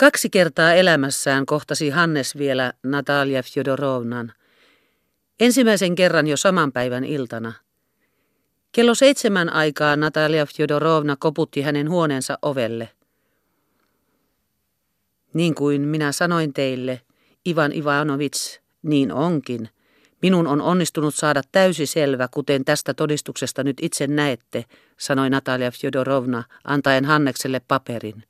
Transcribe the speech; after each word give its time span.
Kaksi 0.00 0.30
kertaa 0.30 0.72
elämässään 0.72 1.46
kohtasi 1.46 1.90
Hannes 1.90 2.38
vielä 2.38 2.72
Natalia 2.82 3.42
Fjodorovnan. 3.42 4.32
Ensimmäisen 5.40 5.94
kerran 5.94 6.26
jo 6.26 6.36
saman 6.36 6.72
päivän 6.72 7.04
iltana. 7.04 7.52
Kello 8.72 8.94
seitsemän 8.94 9.52
aikaa 9.52 9.96
Natalia 9.96 10.46
Fjodorovna 10.46 11.16
koputti 11.16 11.62
hänen 11.62 11.90
huoneensa 11.90 12.38
ovelle. 12.42 12.88
Niin 15.34 15.54
kuin 15.54 15.80
minä 15.80 16.12
sanoin 16.12 16.52
teille, 16.52 17.00
Ivan 17.48 17.72
Ivanovits, 17.72 18.60
niin 18.82 19.12
onkin. 19.12 19.68
Minun 20.22 20.46
on 20.46 20.60
onnistunut 20.60 21.14
saada 21.14 21.42
täysi 21.52 21.86
selvä, 21.86 22.28
kuten 22.30 22.64
tästä 22.64 22.94
todistuksesta 22.94 23.64
nyt 23.64 23.76
itse 23.82 24.06
näette, 24.06 24.64
sanoi 24.98 25.30
Natalia 25.30 25.70
Fjodorovna, 25.70 26.44
antaen 26.64 27.04
Hannekselle 27.04 27.60
paperin. 27.68 28.24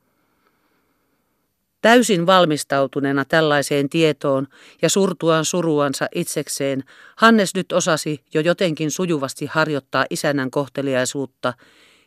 Täysin 1.81 2.27
valmistautuneena 2.27 3.25
tällaiseen 3.25 3.89
tietoon 3.89 4.47
ja 4.83 4.91
surtuaan 4.91 5.45
suruansa 5.45 6.07
itsekseen, 6.15 6.85
Hannes 7.17 7.55
nyt 7.55 7.73
osasi 7.73 8.25
jo 8.35 8.41
jotenkin 8.41 8.91
sujuvasti 8.91 9.47
harjoittaa 9.47 10.07
isännän 10.11 10.51
kohteliaisuutta, 10.51 11.55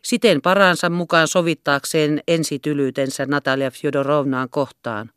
siten 0.01 0.41
paransa 0.41 0.89
mukaan 0.89 1.27
sovittaakseen 1.27 2.21
ensitylyytensä 2.27 3.25
Natalia 3.25 3.71
Fjodorovnaan 3.71 4.49
kohtaan. 4.49 5.11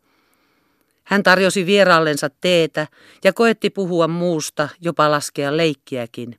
Hän 1.05 1.23
tarjosi 1.23 1.66
vieraallensa 1.66 2.30
teetä 2.41 2.86
ja 3.25 3.33
koetti 3.33 3.70
puhua 3.70 4.09
muusta, 4.09 4.69
jopa 4.80 5.11
laskea 5.11 5.56
leikkiäkin. 5.56 6.39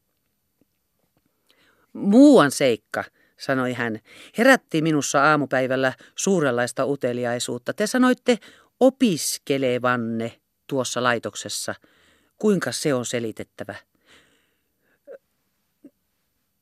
Muuan 1.93 2.51
seikka, 2.51 3.03
sanoi 3.37 3.73
hän, 3.73 3.99
herätti 4.37 4.81
minussa 4.81 5.23
aamupäivällä 5.23 5.93
suurenlaista 6.15 6.85
uteliaisuutta. 6.85 7.73
Te 7.73 7.87
sanoitte 7.87 8.39
opiskelevanne 8.79 10.39
tuossa 10.67 11.03
laitoksessa. 11.03 11.75
Kuinka 12.37 12.71
se 12.71 12.93
on 12.93 13.05
selitettävä? 13.05 13.75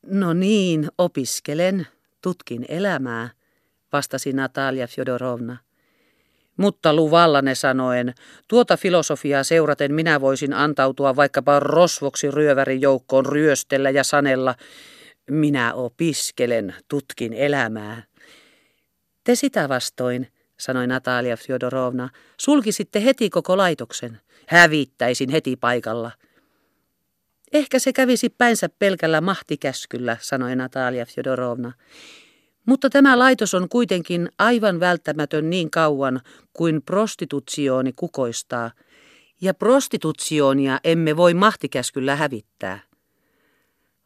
No 0.06 0.34
niin, 0.34 0.88
opiskelen, 0.98 1.88
tutkin 2.22 2.66
elämää, 2.68 3.30
vastasi 3.94 4.34
Natalia 4.34 4.88
Fjodorovna. 4.88 5.58
Mutta 6.58 6.94
luvallanne 6.94 7.56
sanoen, 7.56 8.14
tuota 8.48 8.78
filosofiaa 8.78 9.44
seuraten 9.44 9.94
minä 9.94 10.22
voisin 10.22 10.54
antautua 10.54 11.16
vaikkapa 11.16 11.60
rosvoksi 11.60 12.32
ryövärin 12.32 12.82
joukkoon 12.82 13.26
ryöstellä 13.26 13.90
ja 13.90 14.04
sanella, 14.04 14.56
minä 15.30 15.74
opiskelen, 15.74 16.76
tutkin 16.88 17.34
elämää. 17.34 18.04
Te 19.24 19.36
sitä 19.36 19.70
vastoin, 19.70 20.28
sanoi 20.60 20.88
Natalia 20.88 21.38
Fjodorovna, 21.38 22.10
sulkisitte 22.40 23.04
heti 23.04 23.30
koko 23.30 23.58
laitoksen. 23.58 24.20
Hävittäisin 24.48 25.30
heti 25.30 25.56
paikalla. 25.56 26.12
Ehkä 27.54 27.80
se 27.80 27.94
kävisi 27.94 28.30
päinsä 28.30 28.70
pelkällä 28.80 29.22
mahtikäskyllä, 29.22 30.18
sanoi 30.22 30.56
Natalia 30.56 31.06
Fjodorovna. 31.06 31.72
Mutta 32.66 32.90
tämä 32.90 33.20
laitos 33.20 33.54
on 33.54 33.70
kuitenkin 33.70 34.30
aivan 34.40 34.80
välttämätön 34.80 35.50
niin 35.50 35.72
kauan 35.72 36.22
kuin 36.54 36.82
prostitutsiooni 36.82 37.94
kukoistaa, 37.96 38.72
ja 39.42 39.54
prostitutsionia 39.54 40.80
emme 40.84 41.18
voi 41.18 41.34
mahtikäskyllä 41.34 42.16
hävittää. 42.16 42.80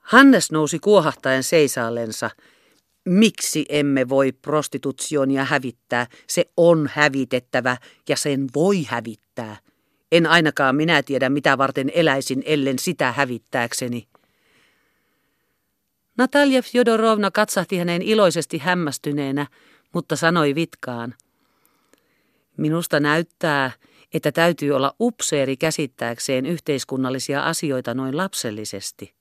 Hannes 0.08 0.52
nousi 0.52 0.80
kuohahtaen 0.80 1.44
seisaallensa. 1.44 2.30
Miksi 3.06 3.66
emme 3.70 4.10
voi 4.10 4.32
prostitutsionia 4.32 5.46
hävittää? 5.46 6.08
Se 6.28 6.46
on 6.58 6.90
hävitettävä 6.94 7.78
ja 8.10 8.18
sen 8.18 8.48
voi 8.56 8.84
hävittää. 8.84 9.58
En 10.12 10.26
ainakaan 10.26 10.76
minä 10.76 11.04
tiedä, 11.04 11.30
mitä 11.30 11.58
varten 11.58 11.92
eläisin 11.94 12.44
ellen 12.46 12.80
sitä 12.80 13.12
hävittääkseni. 13.12 14.08
Natalia 16.17 16.62
Fjodorovna 16.62 17.32
katsahti 17.32 17.78
hänen 17.78 18.02
iloisesti 18.02 18.58
hämmästyneenä, 18.58 19.48
mutta 19.94 20.16
sanoi 20.16 20.56
vitkaan. 20.56 21.16
Minusta 22.58 23.00
näyttää, 23.00 23.72
että 24.14 24.32
täytyy 24.32 24.72
olla 24.72 24.96
upseeri 25.00 25.58
käsittääkseen 25.58 26.46
yhteiskunnallisia 26.46 27.44
asioita 27.44 27.94
noin 27.94 28.17
lapsellisesti. 28.17 29.17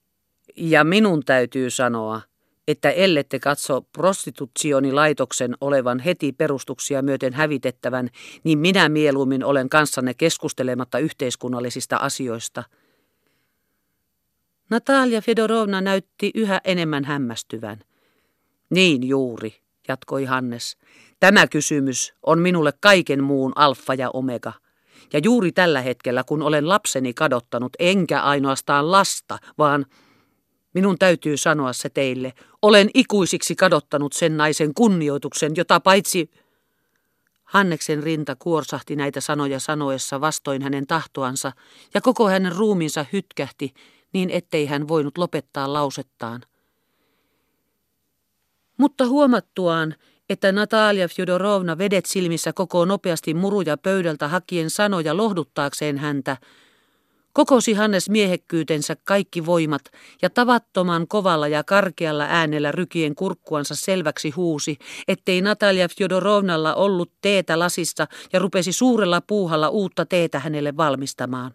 Ja 0.56 0.84
minun 0.84 1.24
täytyy 1.24 1.70
sanoa, 1.70 2.20
että 2.68 2.90
ellette 2.90 3.38
katso 3.38 3.82
prostitutionilaitoksen 3.92 5.54
olevan 5.60 5.98
heti 5.98 6.32
perustuksia 6.32 7.02
myöten 7.02 7.32
hävitettävän, 7.32 8.10
niin 8.44 8.58
minä 8.58 8.88
mieluummin 8.88 9.44
olen 9.44 9.68
kanssanne 9.68 10.14
keskustelematta 10.14 10.98
yhteiskunnallisista 10.98 11.96
asioista. 11.96 12.64
Natalia 14.70 15.20
Fedorovna 15.20 15.80
näytti 15.80 16.30
yhä 16.34 16.60
enemmän 16.64 17.04
hämmästyvän. 17.04 17.80
Niin 18.70 19.08
juuri, 19.08 19.54
jatkoi 19.88 20.24
Hannes. 20.24 20.76
Tämä 21.20 21.46
kysymys 21.46 22.14
on 22.22 22.38
minulle 22.38 22.72
kaiken 22.80 23.24
muun 23.24 23.52
alfa 23.54 23.94
ja 23.94 24.10
omega. 24.10 24.52
Ja 25.12 25.20
juuri 25.24 25.52
tällä 25.52 25.80
hetkellä, 25.80 26.24
kun 26.24 26.42
olen 26.42 26.68
lapseni 26.68 27.14
kadottanut, 27.14 27.72
enkä 27.78 28.20
ainoastaan 28.20 28.90
lasta, 28.92 29.38
vaan 29.58 29.86
Minun 30.76 30.98
täytyy 30.98 31.36
sanoa 31.36 31.72
se 31.72 31.88
teille. 31.88 32.32
Olen 32.62 32.90
ikuisiksi 32.94 33.56
kadottanut 33.56 34.12
sen 34.12 34.36
naisen 34.36 34.74
kunnioituksen, 34.74 35.52
jota 35.56 35.80
paitsi... 35.80 36.30
Hanneksen 37.44 38.02
rinta 38.02 38.36
kuorsahti 38.38 38.96
näitä 38.96 39.20
sanoja 39.20 39.60
sanoessa 39.60 40.20
vastoin 40.20 40.62
hänen 40.62 40.86
tahtoansa, 40.86 41.52
ja 41.94 42.00
koko 42.00 42.28
hänen 42.28 42.56
ruumiinsa 42.56 43.04
hytkähti, 43.12 43.74
niin 44.12 44.30
ettei 44.30 44.66
hän 44.66 44.88
voinut 44.88 45.18
lopettaa 45.18 45.72
lausettaan. 45.72 46.42
Mutta 48.76 49.06
huomattuaan, 49.06 49.94
että 50.28 50.52
Natalia 50.52 51.08
Fjodorovna 51.08 51.78
vedet 51.78 52.06
silmissä 52.06 52.52
koko 52.52 52.84
nopeasti 52.84 53.34
muruja 53.34 53.76
pöydältä 53.76 54.28
hakien 54.28 54.70
sanoja 54.70 55.16
lohduttaakseen 55.16 55.98
häntä, 55.98 56.36
Kokosi 57.36 57.72
Hannes 57.72 58.10
miehekkyytensä 58.10 58.96
kaikki 59.04 59.46
voimat 59.46 59.82
ja 60.22 60.30
tavattoman 60.30 61.08
kovalla 61.08 61.48
ja 61.48 61.64
karkealla 61.64 62.24
äänellä 62.28 62.72
rykien 62.72 63.14
kurkkuansa 63.14 63.74
selväksi 63.74 64.30
huusi, 64.30 64.78
ettei 65.08 65.40
Natalia 65.40 65.88
Fjodorovnalla 65.88 66.74
ollut 66.74 67.12
teetä 67.22 67.58
lasissa 67.58 68.06
ja 68.32 68.38
rupesi 68.38 68.72
suurella 68.72 69.20
puuhalla 69.20 69.68
uutta 69.68 70.06
teetä 70.06 70.38
hänelle 70.38 70.76
valmistamaan. 70.76 71.52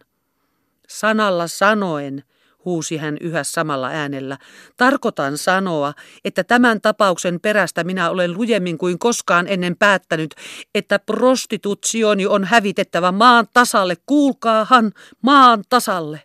Sanalla 0.88 1.46
sanoen, 1.46 2.24
huusi 2.64 2.96
hän 2.96 3.16
yhä 3.20 3.44
samalla 3.44 3.88
äänellä. 3.88 4.38
Tarkoitan 4.76 5.38
sanoa, 5.38 5.92
että 6.24 6.44
tämän 6.44 6.80
tapauksen 6.80 7.40
perästä 7.40 7.84
minä 7.84 8.10
olen 8.10 8.34
lujemmin 8.34 8.78
kuin 8.78 8.98
koskaan 8.98 9.48
ennen 9.48 9.76
päättänyt, 9.76 10.34
että 10.74 10.98
prostitutsioni 10.98 12.26
on 12.26 12.44
hävitettävä 12.44 13.12
maan 13.12 13.46
tasalle. 13.54 13.96
Kuulkaahan, 14.06 14.92
maan 15.22 15.64
tasalle. 15.68 16.22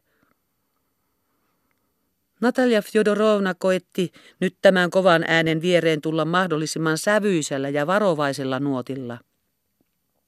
Natalia 2.41 2.81
Fjodorovna 2.81 3.53
koetti 3.53 4.11
nyt 4.39 4.57
tämän 4.61 4.89
kovan 4.89 5.23
äänen 5.27 5.61
viereen 5.61 6.01
tulla 6.01 6.25
mahdollisimman 6.25 6.97
sävyisellä 6.97 7.69
ja 7.69 7.87
varovaisella 7.87 8.59
nuotilla. 8.59 9.17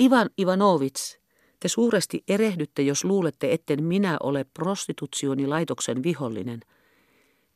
Ivan 0.03 0.29
Ivanovits, 0.41 1.18
te 1.59 1.67
suuresti 1.67 2.23
erehdytte, 2.27 2.81
jos 2.81 3.03
luulette, 3.03 3.53
etten 3.53 3.83
minä 3.83 4.17
ole 4.23 4.45
prostitutionilaitoksen 4.53 6.03
vihollinen. 6.03 6.59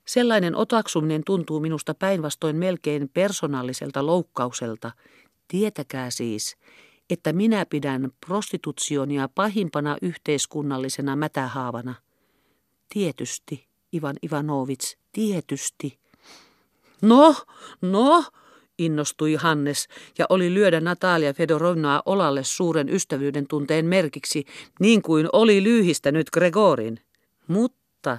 Sellainen 0.06 0.56
otaksuminen 0.56 1.24
tuntuu 1.26 1.60
minusta 1.60 1.94
päinvastoin 1.94 2.56
melkein 2.56 3.10
persoonalliselta 3.10 4.06
loukkaukselta. 4.06 4.92
Tietäkää 5.48 6.10
siis, 6.10 6.58
että 7.10 7.34
minä 7.34 7.66
pidän 7.66 8.12
prostitutionia 8.26 9.30
pahimpana 9.36 9.98
yhteiskunnallisena 10.02 11.16
mätähaavana. 11.16 11.96
Tietysti, 12.90 13.68
Ivan 13.94 14.16
Ivanovits, 14.26 14.98
tietysti. 15.12 16.00
No, 17.02 17.36
no, 17.82 18.24
innostui 18.78 19.36
Hannes 19.36 19.88
ja 20.18 20.26
oli 20.30 20.54
lyödä 20.54 20.80
Natalia 20.80 21.34
Fedorovnaa 21.34 22.04
olalle 22.06 22.44
suuren 22.44 22.90
ystävyyden 22.90 23.48
tunteen 23.48 23.86
merkiksi, 23.86 24.46
niin 24.80 25.02
kuin 25.02 25.30
oli 25.34 25.64
lyhistänyt 25.64 26.30
Gregorin. 26.30 27.00
Mutta, 27.48 28.18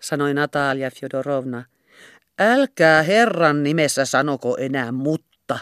sanoi 0.00 0.34
Natalia 0.34 0.90
Fedorovna, 0.90 1.64
älkää 2.38 3.02
Herran 3.02 3.62
nimessä 3.62 4.04
sanoko 4.04 4.56
enää 4.56 4.92
mutta, 4.92 5.58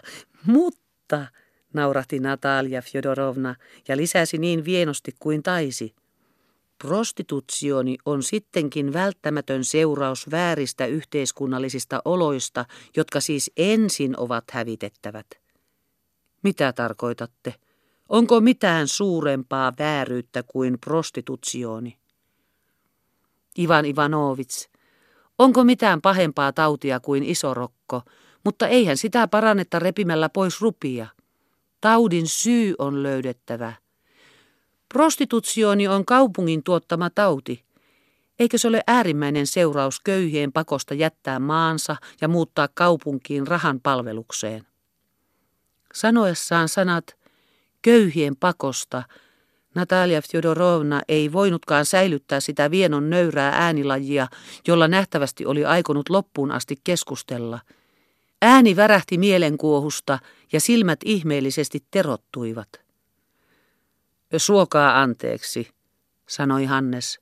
mutta, 0.46 1.26
naurahti 1.74 2.18
Natalia 2.18 2.82
Fjodorovna 2.82 3.54
ja 3.88 3.96
lisäsi 3.96 4.38
niin 4.38 4.64
vienosti 4.64 5.14
kuin 5.18 5.42
taisi. 5.42 5.94
Prostitutsioni 6.82 7.96
on 8.06 8.22
sittenkin 8.22 8.92
välttämätön 8.92 9.64
seuraus 9.64 10.30
vääristä 10.30 10.86
yhteiskunnallisista 10.86 12.02
oloista, 12.04 12.64
jotka 12.96 13.20
siis 13.20 13.50
ensin 13.56 14.18
ovat 14.18 14.44
hävitettävät. 14.50 15.26
Mitä 16.42 16.72
tarkoitatte? 16.72 17.54
Onko 18.08 18.40
mitään 18.40 18.88
suurempaa 18.88 19.72
vääryyttä 19.78 20.42
kuin 20.42 20.78
prostitutsioni? 20.80 21.98
Ivan 23.58 23.84
Ivanovits, 23.84 24.68
onko 25.38 25.64
mitään 25.64 26.00
pahempaa 26.00 26.52
tautia 26.52 27.00
kuin 27.00 27.22
isorokko, 27.22 28.02
mutta 28.44 28.68
eihän 28.68 28.96
sitä 28.96 29.28
parannetta 29.28 29.78
repimällä 29.78 30.28
pois 30.28 30.60
rupia. 30.60 31.06
Taudin 31.80 32.28
syy 32.28 32.74
on 32.78 33.02
löydettävä. 33.02 33.81
Prostitutsioni 34.92 35.88
on 35.88 36.04
kaupungin 36.04 36.62
tuottama 36.62 37.10
tauti. 37.10 37.64
Eikö 38.38 38.58
se 38.58 38.68
ole 38.68 38.82
äärimmäinen 38.86 39.46
seuraus 39.46 40.00
köyhien 40.00 40.52
pakosta 40.52 40.94
jättää 40.94 41.38
maansa 41.38 41.96
ja 42.20 42.28
muuttaa 42.28 42.68
kaupunkiin 42.74 43.46
rahan 43.46 43.80
palvelukseen? 43.80 44.66
Sanoessaan 45.94 46.68
sanat 46.68 47.16
köyhien 47.82 48.36
pakosta 48.36 49.02
Natalia 49.74 50.22
Fjodorovna 50.22 51.02
ei 51.08 51.32
voinutkaan 51.32 51.86
säilyttää 51.86 52.40
sitä 52.40 52.70
vienon 52.70 53.10
nöyrää 53.10 53.52
äänilajia, 53.54 54.26
jolla 54.68 54.88
nähtävästi 54.88 55.46
oli 55.46 55.64
aikonut 55.64 56.08
loppuun 56.08 56.50
asti 56.50 56.76
keskustella. 56.84 57.60
Ääni 58.42 58.76
värähti 58.76 59.18
mielenkuohusta 59.18 60.18
ja 60.52 60.60
silmät 60.60 61.00
ihmeellisesti 61.04 61.84
terottuivat. 61.90 62.68
Suokaa 64.38 65.02
anteeksi, 65.02 65.70
sanoi 66.28 66.64
Hannes. 66.64 67.20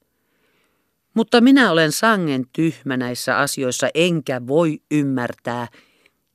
Mutta 1.15 1.41
minä 1.41 1.71
olen 1.71 1.93
sangen 1.93 2.45
tyhmä 2.53 2.97
näissä 2.97 3.39
asioissa, 3.39 3.89
enkä 3.95 4.47
voi 4.47 4.79
ymmärtää. 4.91 5.69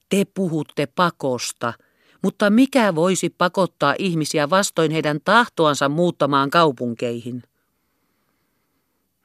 Te 0.10 0.26
puhutte 0.34 0.86
pakosta, 0.86 1.74
mutta 2.22 2.50
mikä 2.50 2.96
voisi 2.96 3.30
pakottaa 3.30 3.96
ihmisiä 4.00 4.50
vastoin 4.50 4.92
heidän 4.92 5.20
tahtoansa 5.26 5.90
muuttamaan 5.90 6.50
kaupunkeihin? 6.50 7.44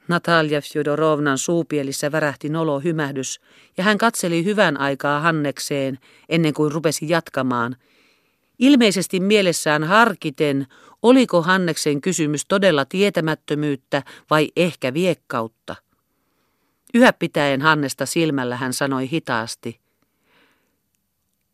Natalia 0.08 0.60
Fjodorovnan 0.60 1.38
suupielissä 1.38 2.12
värähti 2.12 2.48
nolo 2.48 2.80
hymähdys, 2.80 3.40
ja 3.76 3.84
hän 3.84 3.98
katseli 3.98 4.44
hyvän 4.44 4.80
aikaa 4.80 5.20
Hannekseen 5.20 5.98
ennen 6.28 6.54
kuin 6.54 6.72
rupesi 6.72 7.08
jatkamaan. 7.08 7.76
Ilmeisesti 8.58 9.20
mielessään 9.20 9.84
harkiten, 9.84 10.66
oliko 11.02 11.42
Hanneksen 11.42 12.00
kysymys 12.00 12.46
todella 12.48 12.84
tietämättömyyttä 12.84 14.02
vai 14.30 14.48
ehkä 14.56 14.94
viekkautta. 14.94 15.76
Yhä 16.94 17.12
pitäen 17.12 17.62
Hannesta 17.62 18.06
silmällä 18.06 18.56
hän 18.56 18.72
sanoi 18.72 19.10
hitaasti– 19.10 19.80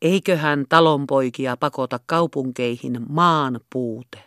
Eiköhän 0.03 0.65
talonpoikia 0.69 1.57
pakota 1.57 2.01
kaupunkeihin 2.07 3.01
maan 3.09 3.61
puute. 3.73 4.19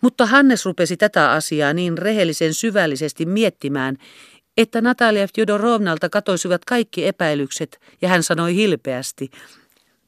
Mutta 0.00 0.26
Hannes 0.26 0.66
rupesi 0.66 0.96
tätä 0.96 1.30
asiaa 1.30 1.72
niin 1.72 1.98
rehellisen 1.98 2.54
syvällisesti 2.54 3.26
miettimään, 3.26 3.96
että 4.56 4.80
Natalia 4.80 5.26
Fjodorovnalta 5.34 6.08
katoisivat 6.08 6.64
kaikki 6.64 7.06
epäilykset, 7.06 7.80
ja 8.02 8.08
hän 8.08 8.22
sanoi 8.22 8.54
hilpeästi, 8.54 9.30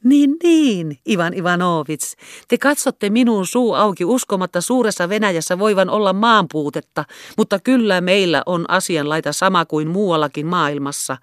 niin, 0.04 0.36
niin, 0.42 0.98
Ivan 1.08 1.34
Ivanovits, 1.34 2.16
te 2.48 2.58
katsotte 2.58 3.10
minun 3.10 3.46
suu 3.46 3.74
auki 3.74 4.04
uskomatta 4.04 4.60
suuressa 4.60 5.08
Venäjässä 5.08 5.58
voivan 5.58 5.90
olla 5.90 6.12
maanpuutetta, 6.12 7.04
mutta 7.36 7.58
kyllä 7.58 8.00
meillä 8.00 8.42
on 8.46 8.64
asianlaita 8.68 9.32
sama 9.32 9.64
kuin 9.64 9.88
muuallakin 9.88 10.46
maailmassa. 10.46 11.16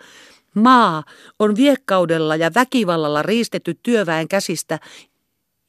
Maa 0.56 1.04
on 1.40 1.56
viekkaudella 1.56 2.36
ja 2.36 2.52
väkivallalla 2.56 3.22
riistetty 3.22 3.80
työväen 3.84 4.28
käsistä, 4.28 4.80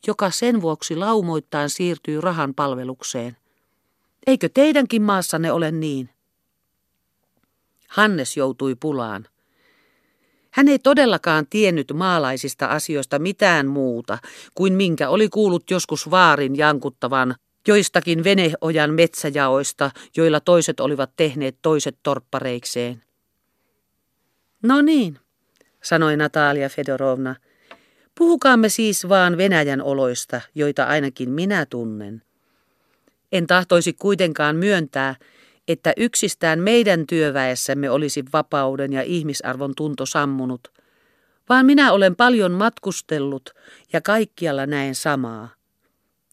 joka 0.06 0.30
sen 0.30 0.60
vuoksi 0.60 0.96
laumoittain 0.96 1.70
siirtyy 1.70 2.20
rahan 2.20 2.54
palvelukseen. 2.54 3.36
Eikö 4.26 4.48
teidänkin 4.54 5.02
maassanne 5.02 5.52
ole 5.52 5.70
niin? 5.70 6.10
Hannes 7.88 8.36
joutui 8.36 8.74
pulaan. 8.74 9.26
Hän 10.50 10.68
ei 10.68 10.78
todellakaan 10.78 11.46
tiennyt 11.50 11.92
maalaisista 11.94 12.66
asioista 12.66 13.18
mitään 13.18 13.66
muuta 13.66 14.18
kuin 14.54 14.72
minkä 14.72 15.08
oli 15.08 15.28
kuullut 15.28 15.70
joskus 15.70 16.10
vaarin 16.10 16.56
jankuttavan 16.56 17.34
joistakin 17.68 18.24
veneojan 18.24 18.94
metsäjaoista, 18.94 19.90
joilla 20.16 20.40
toiset 20.40 20.80
olivat 20.80 21.10
tehneet 21.16 21.56
toiset 21.62 21.96
torppareikseen. 22.02 23.02
No 24.62 24.82
niin, 24.82 25.18
sanoi 25.82 26.16
Natalia 26.16 26.68
Fedorovna. 26.68 27.36
Puhukaamme 28.18 28.68
siis 28.68 29.08
vaan 29.08 29.36
Venäjän 29.36 29.82
oloista, 29.82 30.40
joita 30.54 30.84
ainakin 30.84 31.30
minä 31.30 31.66
tunnen. 31.66 32.22
En 33.32 33.46
tahtoisi 33.46 33.92
kuitenkaan 33.92 34.56
myöntää, 34.56 35.14
että 35.70 35.92
yksistään 35.96 36.58
meidän 36.58 37.06
työväessämme 37.06 37.90
olisi 37.90 38.24
vapauden 38.32 38.92
ja 38.92 39.02
ihmisarvon 39.02 39.72
tunto 39.76 40.06
sammunut, 40.06 40.68
vaan 41.48 41.66
minä 41.66 41.92
olen 41.92 42.16
paljon 42.16 42.52
matkustellut 42.52 43.50
ja 43.92 44.00
kaikkialla 44.00 44.66
näen 44.66 44.94
samaa. 44.94 45.48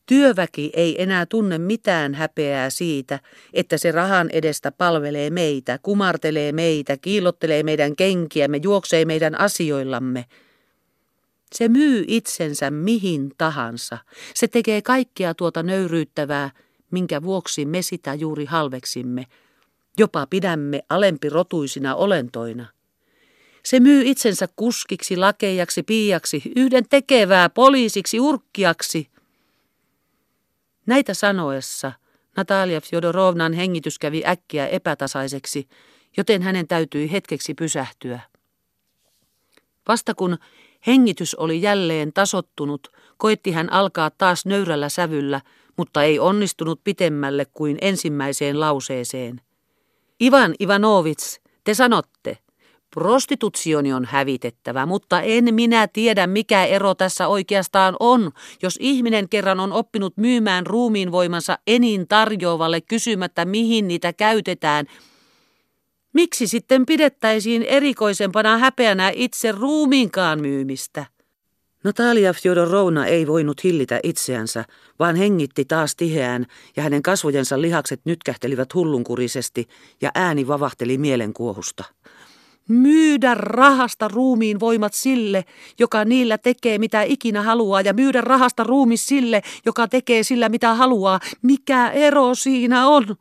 Työväki 0.05 0.71
ei 0.73 1.01
enää 1.01 1.25
tunne 1.25 1.57
mitään 1.57 2.13
häpeää 2.13 2.69
siitä, 2.69 3.19
että 3.53 3.77
se 3.77 3.91
rahan 3.91 4.29
edestä 4.29 4.71
palvelee 4.71 5.29
meitä, 5.29 5.79
kumartelee 5.81 6.51
meitä, 6.51 6.97
kiillottelee 6.97 7.63
meidän 7.63 7.95
kenkiämme, 7.95 8.59
juoksee 8.63 9.05
meidän 9.05 9.39
asioillamme. 9.39 10.25
Se 11.55 11.67
myy 11.67 12.03
itsensä 12.07 12.71
mihin 12.71 13.31
tahansa. 13.37 13.97
Se 14.33 14.47
tekee 14.47 14.81
kaikkia 14.81 15.33
tuota 15.33 15.63
nöyryyttävää, 15.63 16.49
minkä 16.91 17.23
vuoksi 17.23 17.65
me 17.65 17.81
sitä 17.81 18.13
juuri 18.13 18.45
halveksimme. 18.45 19.25
Jopa 19.97 20.27
pidämme 20.29 20.81
alempirotuisina 20.89 21.95
olentoina. 21.95 22.65
Se 23.63 23.79
myy 23.79 24.01
itsensä 24.05 24.47
kuskiksi, 24.55 25.17
lakejaksi, 25.17 25.83
piiaksi, 25.83 26.41
yhden 26.55 26.85
tekevää, 26.89 27.49
poliisiksi, 27.49 28.19
urkkiaksi– 28.19 29.07
Näitä 30.87 31.13
sanoessa 31.13 31.91
Natalia 32.37 32.81
Fjodorovnan 32.81 33.53
hengitys 33.53 33.99
kävi 33.99 34.23
äkkiä 34.27 34.67
epätasaiseksi, 34.67 35.67
joten 36.17 36.41
hänen 36.41 36.67
täytyi 36.67 37.11
hetkeksi 37.11 37.53
pysähtyä. 37.53 38.19
Vasta 39.87 40.15
kun 40.15 40.37
hengitys 40.87 41.35
oli 41.35 41.61
jälleen 41.61 42.13
tasottunut, 42.13 42.91
koitti 43.17 43.51
hän 43.51 43.73
alkaa 43.73 44.09
taas 44.09 44.45
nöyrällä 44.45 44.89
sävyllä, 44.89 45.41
mutta 45.77 46.03
ei 46.03 46.19
onnistunut 46.19 46.81
pitemmälle 46.83 47.45
kuin 47.53 47.77
ensimmäiseen 47.81 48.59
lauseeseen. 48.59 49.41
Ivan 50.21 50.55
Ivanovits, 50.61 51.41
te 51.63 51.73
sanotte, 51.73 52.37
Prostitutsioni 52.93 53.93
on 53.93 54.05
hävitettävä, 54.05 54.85
mutta 54.85 55.21
en 55.21 55.53
minä 55.53 55.87
tiedä, 55.87 56.27
mikä 56.27 56.65
ero 56.65 56.95
tässä 56.95 57.27
oikeastaan 57.27 57.95
on, 57.99 58.31
jos 58.63 58.77
ihminen 58.79 59.29
kerran 59.29 59.59
on 59.59 59.71
oppinut 59.73 60.17
myymään 60.17 60.67
ruumiin 60.67 61.11
voimansa 61.11 61.59
enin 61.67 62.07
tarjoavalle 62.07 62.81
kysymättä, 62.81 63.45
mihin 63.45 63.87
niitä 63.87 64.13
käytetään. 64.13 64.85
Miksi 66.13 66.47
sitten 66.47 66.85
pidettäisiin 66.85 67.63
erikoisempana 67.63 68.57
häpeänä 68.57 69.11
itse 69.15 69.51
ruumiinkaan 69.51 70.41
myymistä? 70.41 71.05
Natalia 71.87 72.33
Fjodorovna 72.33 73.05
ei 73.05 73.27
voinut 73.27 73.63
hillitä 73.63 73.99
itseänsä, 74.03 74.65
vaan 74.99 75.15
hengitti 75.15 75.65
taas 75.65 75.95
tiheään 75.95 76.45
ja 76.75 76.83
hänen 76.83 77.01
kasvojensa 77.01 77.61
lihakset 77.61 78.01
nytkähtelivät 78.05 78.73
hullunkurisesti 78.73 79.67
ja 80.01 80.11
ääni 80.15 80.47
vavahteli 80.47 80.97
mielenkuohusta. 80.97 81.83
Myydä 82.67 83.35
rahasta 83.35 84.07
ruumiin 84.07 84.59
voimat 84.59 84.93
sille, 84.93 85.45
joka 85.79 86.05
niillä 86.05 86.37
tekee 86.37 86.77
mitä 86.77 87.01
ikinä 87.01 87.41
haluaa, 87.41 87.81
ja 87.81 87.93
myydä 87.93 88.21
rahasta 88.21 88.63
ruumi 88.63 88.97
sille, 88.97 89.41
joka 89.65 89.87
tekee 89.87 90.23
sillä 90.23 90.49
mitä 90.49 90.73
haluaa. 90.73 91.19
Mikä 91.41 91.89
ero 91.89 92.35
siinä 92.35 92.87
on? 92.87 93.15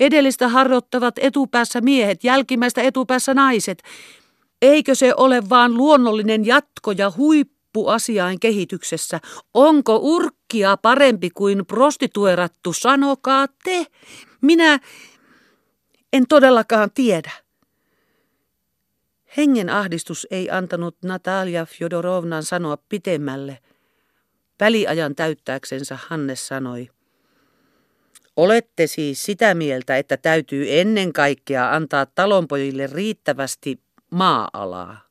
Edellistä 0.00 0.48
harjoittavat 0.48 1.14
etupäässä 1.18 1.80
miehet, 1.80 2.24
jälkimmäistä 2.24 2.82
etupäässä 2.82 3.34
naiset. 3.34 3.82
Eikö 4.62 4.94
se 4.94 5.14
ole 5.16 5.48
vaan 5.48 5.74
luonnollinen 5.74 6.46
jatko 6.46 6.92
ja 6.92 7.12
huippu 7.16 7.55
asiain 7.84 8.40
kehityksessä? 8.40 9.20
Onko 9.54 9.96
urkkia 9.96 10.76
parempi 10.76 11.30
kuin 11.30 11.66
prostituerattu? 11.66 12.72
Sanokaa 12.72 13.46
te. 13.64 13.86
Minä 14.40 14.80
en 16.12 16.26
todellakaan 16.28 16.90
tiedä. 16.94 17.30
Hengen 19.36 19.70
ahdistus 19.70 20.26
ei 20.30 20.50
antanut 20.50 20.96
Natalia 21.04 21.66
Fjodorovnan 21.66 22.42
sanoa 22.42 22.76
pitemmälle. 22.88 23.58
Väliajan 24.60 25.14
täyttääksensä 25.14 25.98
Hannes 26.08 26.48
sanoi. 26.48 26.88
Olette 28.36 28.86
siis 28.86 29.22
sitä 29.22 29.54
mieltä, 29.54 29.96
että 29.96 30.16
täytyy 30.16 30.80
ennen 30.80 31.12
kaikkea 31.12 31.74
antaa 31.74 32.06
talonpojille 32.06 32.86
riittävästi 32.86 33.80
maa-alaa. 34.10 35.05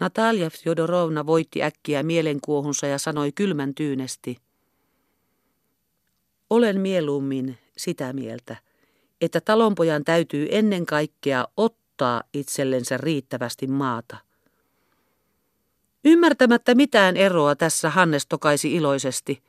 Natalia 0.00 0.50
Fjodorovna 0.50 1.26
voitti 1.26 1.62
äkkiä 1.62 2.02
mielenkuohunsa 2.02 2.86
ja 2.86 2.98
sanoi 2.98 3.32
kylmän 3.32 3.74
tyynesti. 3.74 4.36
Olen 6.50 6.80
mieluummin 6.80 7.58
sitä 7.76 8.12
mieltä, 8.12 8.56
että 9.20 9.40
talonpojan 9.40 10.04
täytyy 10.04 10.48
ennen 10.50 10.86
kaikkea 10.86 11.46
ottaa 11.56 12.22
itsellensä 12.34 12.96
riittävästi 12.96 13.66
maata. 13.66 14.16
Ymmärtämättä 16.04 16.74
mitään 16.74 17.16
eroa 17.16 17.56
tässä 17.56 17.90
Hannes 17.90 18.26
tokaisi 18.26 18.74
iloisesti. 18.74 19.42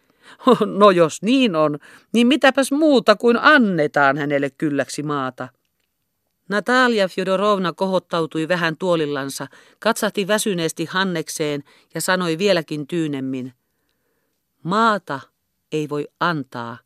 No 0.77 0.91
jos 0.91 1.21
niin 1.21 1.55
on, 1.55 1.79
niin 2.13 2.27
mitäpäs 2.27 2.71
muuta 2.71 3.15
kuin 3.15 3.37
annetaan 3.37 4.17
hänelle 4.17 4.49
kylläksi 4.49 5.03
maata. 5.03 5.47
Natalia 6.51 7.07
Fjodorovna 7.07 7.73
kohottautui 7.73 8.47
vähän 8.47 8.77
tuolillansa, 8.77 9.47
katsahti 9.79 10.27
väsyneesti 10.27 10.85
Hannekseen 10.85 11.63
ja 11.93 12.01
sanoi 12.01 12.37
vieläkin 12.37 12.87
tyynemmin. 12.87 13.53
Maata 14.63 15.19
ei 15.71 15.89
voi 15.89 16.07
antaa, 16.19 16.77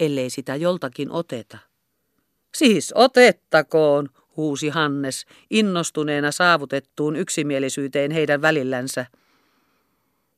ellei 0.00 0.30
sitä 0.30 0.56
joltakin 0.56 1.10
oteta. 1.10 1.58
Siis 2.54 2.92
otettakoon, 2.94 4.08
huusi 4.36 4.68
Hannes, 4.68 5.26
innostuneena 5.50 6.32
saavutettuun 6.32 7.16
yksimielisyyteen 7.16 8.10
heidän 8.10 8.42
välillänsä. 8.42 9.06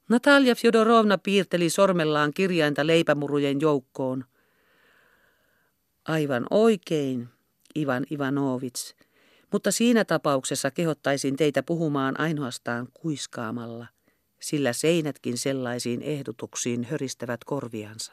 Natalia 0.08 0.54
Fjodorovna 0.54 1.18
piirteli 1.18 1.70
sormellaan 1.70 2.34
kirjainta 2.34 2.86
leipämurujen 2.86 3.60
joukkoon. 3.60 4.24
Aivan 6.08 6.46
oikein, 6.50 7.28
Ivan 7.76 8.06
Ivanovits, 8.12 8.94
mutta 9.52 9.70
siinä 9.70 10.04
tapauksessa 10.04 10.70
kehottaisin 10.70 11.36
teitä 11.36 11.62
puhumaan 11.62 12.20
ainoastaan 12.20 12.88
kuiskaamalla, 12.94 13.86
sillä 14.40 14.72
seinätkin 14.72 15.38
sellaisiin 15.38 16.02
ehdotuksiin 16.02 16.84
höristävät 16.84 17.44
korviansa. 17.44 18.12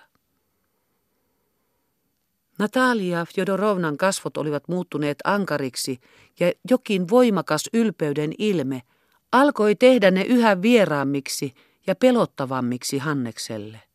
Natalia 2.60 3.26
Fjodorovnan 3.26 3.98
kasvot 3.98 4.38
olivat 4.38 4.68
muuttuneet 4.68 5.18
ankariksi 5.24 6.00
ja 6.40 6.52
jokin 6.70 7.10
voimakas 7.10 7.70
ylpeyden 7.74 8.34
ilme 8.38 8.82
alkoi 9.32 9.76
tehdä 9.76 10.12
ne 10.12 10.24
yhä 10.24 10.62
vieraammiksi 10.62 11.54
ja 11.88 11.96
pelottavammiksi 11.96 12.98
Hannekselle. 12.98 13.89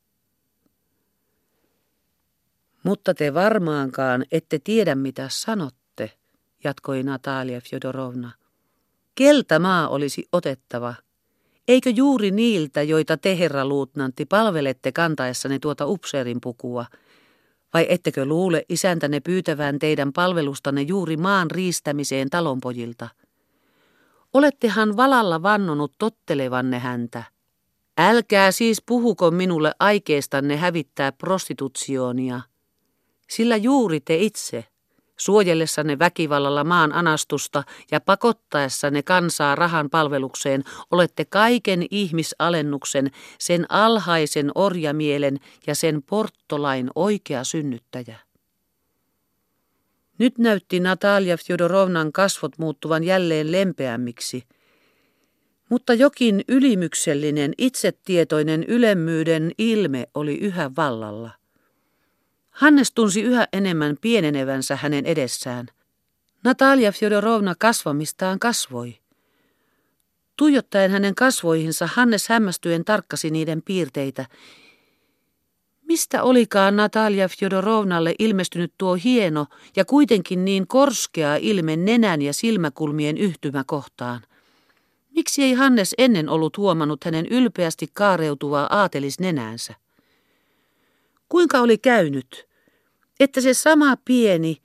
Mutta 2.85 3.15
te 3.15 3.35
varmaankaan 3.35 4.25
ette 4.33 4.59
tiedä, 4.59 4.95
mitä 4.95 5.27
sanotte, 5.31 6.11
jatkoi 6.65 7.03
Natalia 7.03 7.61
Fjodorovna. 7.61 8.31
Keltä 9.15 9.59
maa 9.59 9.89
olisi 9.89 10.29
otettava? 10.33 10.95
Eikö 11.69 11.91
juuri 11.91 12.31
niiltä, 12.31 12.83
joita 12.83 13.17
te, 13.17 13.39
herra 13.39 13.67
luutnantti, 13.67 14.27
palvelette 14.27 14.93
kantaessanne 14.93 15.59
tuota 15.59 15.87
upseerin 15.87 16.41
pukua? 16.41 16.87
Vai 17.75 17.87
ettekö 17.89 18.25
luule 18.25 18.65
isäntäne 18.69 19.21
pyytävän 19.21 19.79
teidän 19.79 20.13
palvelustanne 20.13 20.83
juuri 20.83 21.17
maan 21.17 21.51
riistämiseen 21.51 22.31
talonpojilta? 22.31 23.09
Olettehan 24.33 24.97
valalla 24.97 25.43
vannonut 25.43 25.93
tottelevanne 25.99 26.79
häntä. 26.79 27.23
Älkää 27.99 28.53
siis 28.53 28.83
puhuko 28.87 29.31
minulle 29.31 29.73
aikeestanne 29.79 30.57
hävittää 30.57 31.13
prostitutionia– 31.13 32.41
sillä 33.31 33.57
juuri 33.57 34.01
te 34.01 34.17
itse, 34.17 34.65
suojellessanne 35.17 35.99
väkivallalla 35.99 36.65
maan 36.65 36.93
anastusta 36.93 37.63
ja 37.91 38.01
pakottaessanne 38.01 39.03
kansaa 39.03 39.55
rahan 39.55 39.91
palvelukseen, 39.91 40.65
olette 40.91 41.25
kaiken 41.25 41.87
ihmisalennuksen, 41.91 43.11
sen 43.39 43.67
alhaisen 43.69 44.51
orjamielen 44.55 45.41
ja 45.67 45.75
sen 45.75 46.03
porttolain 46.03 46.91
oikea 46.95 47.45
synnyttäjä. 47.45 48.19
Nyt 50.19 50.39
näytti 50.39 50.81
Natalia 50.81 51.37
Fjodorovnan 51.37 52.13
kasvot 52.13 52.59
muuttuvan 52.59 53.05
jälleen 53.05 53.53
lempeämmiksi, 53.53 54.45
mutta 55.69 55.95
jokin 55.95 56.45
ylimyksellinen, 56.49 57.53
itsetietoinen 57.59 58.65
ylemmyyden 58.65 59.53
ilme 59.59 60.07
oli 60.15 60.39
yhä 60.39 60.71
vallalla. 60.77 61.31
Hannes 62.55 62.93
tunsi 62.93 63.23
yhä 63.23 63.49
enemmän 63.53 63.97
pienenevänsä 64.01 64.77
hänen 64.77 65.07
edessään. 65.07 65.67
Natalia 66.45 66.93
Fjodorovna 66.93 67.55
kasvamistaan 67.59 68.39
kasvoi. 68.39 68.99
Tuijottaen 70.37 70.91
hänen 70.91 71.15
kasvoihinsa 71.15 71.89
Hannes 71.95 72.29
hämmästyen 72.29 72.85
tarkkasi 72.85 73.31
niiden 73.31 73.63
piirteitä. 73.63 74.27
Mistä 75.83 76.23
olikaan 76.23 76.77
Natalia 76.77 77.29
Fjodorovnalle 77.29 78.15
ilmestynyt 78.19 78.73
tuo 78.79 78.95
hieno 78.95 79.47
ja 79.77 79.85
kuitenkin 79.85 80.45
niin 80.45 80.67
korskea 80.67 81.37
ilme 81.37 81.77
nenän 81.77 82.23
ja 82.23 82.33
silmäkulmien 82.33 83.19
yhtymä 83.19 83.65
kohtaan? 83.67 84.21
Miksi 85.11 85.43
ei 85.43 85.55
Hannes 85.55 85.95
ennen 85.99 86.29
ollut 86.29 86.57
huomannut 86.57 87.05
hänen 87.05 87.27
ylpeästi 87.27 87.89
kaareutuvaa 87.93 88.67
aatelisnenäänsä? 88.71 89.84
Kuinka 91.35 91.61
oli 91.61 91.79
käynyt, 91.79 92.49
että 93.21 93.41
se 93.41 93.55
sama 93.55 93.97
pieni, 94.05 94.57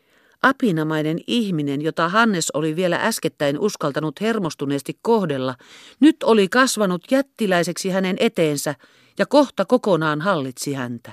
apinamainen 0.42 1.20
ihminen, 1.28 1.82
jota 1.82 2.10
Hannes 2.10 2.52
oli 2.52 2.76
vielä 2.76 2.96
äskettäin 2.96 3.60
uskaltanut 3.60 4.22
hermostuneesti 4.22 5.00
kohdella, 5.02 5.56
nyt 6.00 6.24
oli 6.24 6.48
kasvanut 6.48 7.02
jättiläiseksi 7.12 7.90
hänen 7.90 8.16
eteensä 8.20 8.76
ja 9.18 9.26
kohta 9.26 9.66
kokonaan 9.66 10.22
hallitsi 10.22 10.74
häntä. 10.74 11.12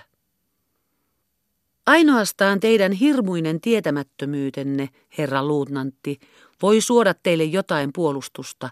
Ainoastaan 1.87 2.61
teidän 2.61 2.93
hirmuinen 2.93 3.61
tietämättömyytenne, 3.61 4.89
herra 5.19 5.45
luutnantti, 5.45 6.19
voi 6.63 6.81
suoda 6.81 7.15
teille 7.15 7.45
jotain 7.45 7.91
puolustusta. 7.93 8.71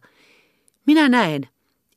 Minä 0.86 1.08
näen, 1.08 1.48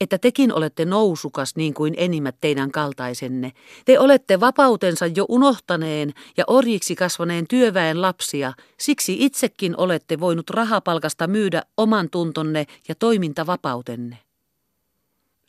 että 0.02 0.18
tekin 0.18 0.54
olette 0.54 0.86
nousukas 0.86 1.56
niin 1.56 1.74
kuin 1.74 1.94
enimmät 1.98 2.36
teidän 2.42 2.72
kaltaisenne. 2.72 3.52
Te 3.86 4.00
olette 4.00 4.40
vapautensa 4.40 5.06
jo 5.06 5.26
unohtaneen 5.30 6.14
ja 6.38 6.44
orjiksi 6.48 6.96
kasvaneen 6.96 7.48
työväen 7.48 8.02
lapsia, 8.02 8.54
siksi 8.78 9.18
itsekin 9.20 9.78
olette 9.78 10.20
voinut 10.20 10.50
rahapalkasta 10.50 11.28
myydä 11.28 11.62
oman 11.78 12.10
tuntonne 12.10 12.66
ja 12.88 12.96
toimintavapautenne. 12.96 14.18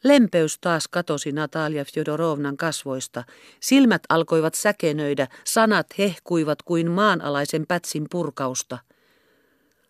Lempeys 0.05 0.59
taas 0.61 0.89
katosi 0.89 1.33
Natalia 1.33 1.85
Fjodorovnan 1.85 2.57
kasvoista. 2.57 3.25
Silmät 3.61 4.03
alkoivat 4.09 4.55
säkenöidä, 4.55 5.29
sanat 5.45 5.87
hehkuivat 5.99 6.63
kuin 6.63 6.91
maanalaisen 6.91 7.67
pätsin 7.67 8.07
purkausta. 8.11 8.79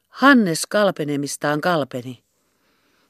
Hannes 0.09 0.67
kalpenemistaan 0.67 1.61
kalpeni. 1.61 2.27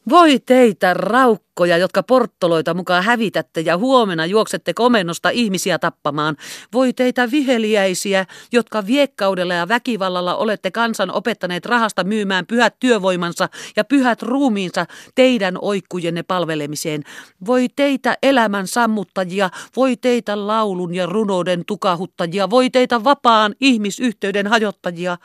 Voi 0.08 0.38
teitä 0.46 0.94
raukkoja, 0.94 1.76
jotka 1.76 2.02
porttoloita 2.02 2.74
mukaan 2.74 3.04
hävitätte 3.04 3.60
ja 3.60 3.76
huomenna 3.76 4.26
juoksette 4.26 4.74
komennosta 4.74 5.30
ihmisiä 5.30 5.78
tappamaan. 5.78 6.36
Voi 6.72 6.92
teitä 6.92 7.30
viheliäisiä, 7.30 8.26
jotka 8.52 8.86
viekkaudella 8.86 9.54
ja 9.54 9.68
väkivallalla 9.68 10.36
olette 10.36 10.70
kansan 10.70 11.10
opettaneet 11.10 11.66
rahasta 11.66 12.04
myymään 12.04 12.46
pyhät 12.46 12.74
työvoimansa 12.80 13.48
ja 13.76 13.84
pyhät 13.84 14.22
ruumiinsa 14.22 14.86
teidän 15.14 15.58
oikkujenne 15.62 16.22
palvelemiseen. 16.22 17.02
Voi 17.46 17.66
teitä 17.76 18.16
elämän 18.22 18.66
sammuttajia, 18.66 19.50
voi 19.76 19.96
teitä 19.96 20.46
laulun 20.46 20.94
ja 20.94 21.06
runouden 21.06 21.64
tukahuttajia, 21.64 22.50
voi 22.50 22.70
teitä 22.70 23.04
vapaan 23.04 23.54
ihmisyhteyden 23.60 24.46
hajottajia. 24.46 25.18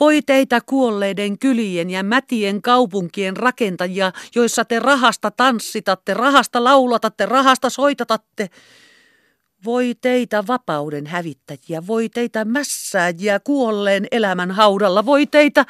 Voi 0.00 0.22
teitä 0.22 0.60
kuolleiden 0.66 1.38
kylien 1.38 1.90
ja 1.90 2.02
mätien 2.02 2.62
kaupunkien 2.62 3.36
rakentajia, 3.36 4.12
joissa 4.34 4.64
te 4.64 4.78
rahasta 4.78 5.30
tanssitatte, 5.30 6.14
rahasta 6.14 6.64
laulatatte, 6.64 7.26
rahasta 7.26 7.70
soitatatte. 7.70 8.50
Voi 9.64 9.94
teitä 10.00 10.46
vapauden 10.46 11.06
hävittäjiä, 11.06 11.86
voi 11.86 12.08
teitä 12.08 12.44
mässääjiä 12.44 13.40
kuolleen 13.40 14.06
elämän 14.10 14.50
haudalla, 14.50 15.06
voi 15.06 15.26
teitä... 15.26 15.66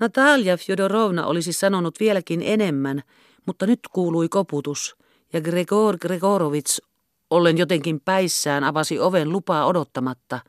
Natalia 0.00 0.56
Fjodorovna 0.56 1.26
olisi 1.26 1.52
sanonut 1.52 2.00
vieläkin 2.00 2.42
enemmän, 2.44 3.02
mutta 3.46 3.66
nyt 3.66 3.80
kuului 3.92 4.28
koputus, 4.28 4.96
ja 5.32 5.40
Gregor 5.40 5.98
Gregorovits, 5.98 6.82
ollen 7.30 7.58
jotenkin 7.58 8.00
päissään, 8.00 8.64
avasi 8.64 8.98
oven 8.98 9.32
lupaa 9.32 9.66
odottamatta– 9.66 10.40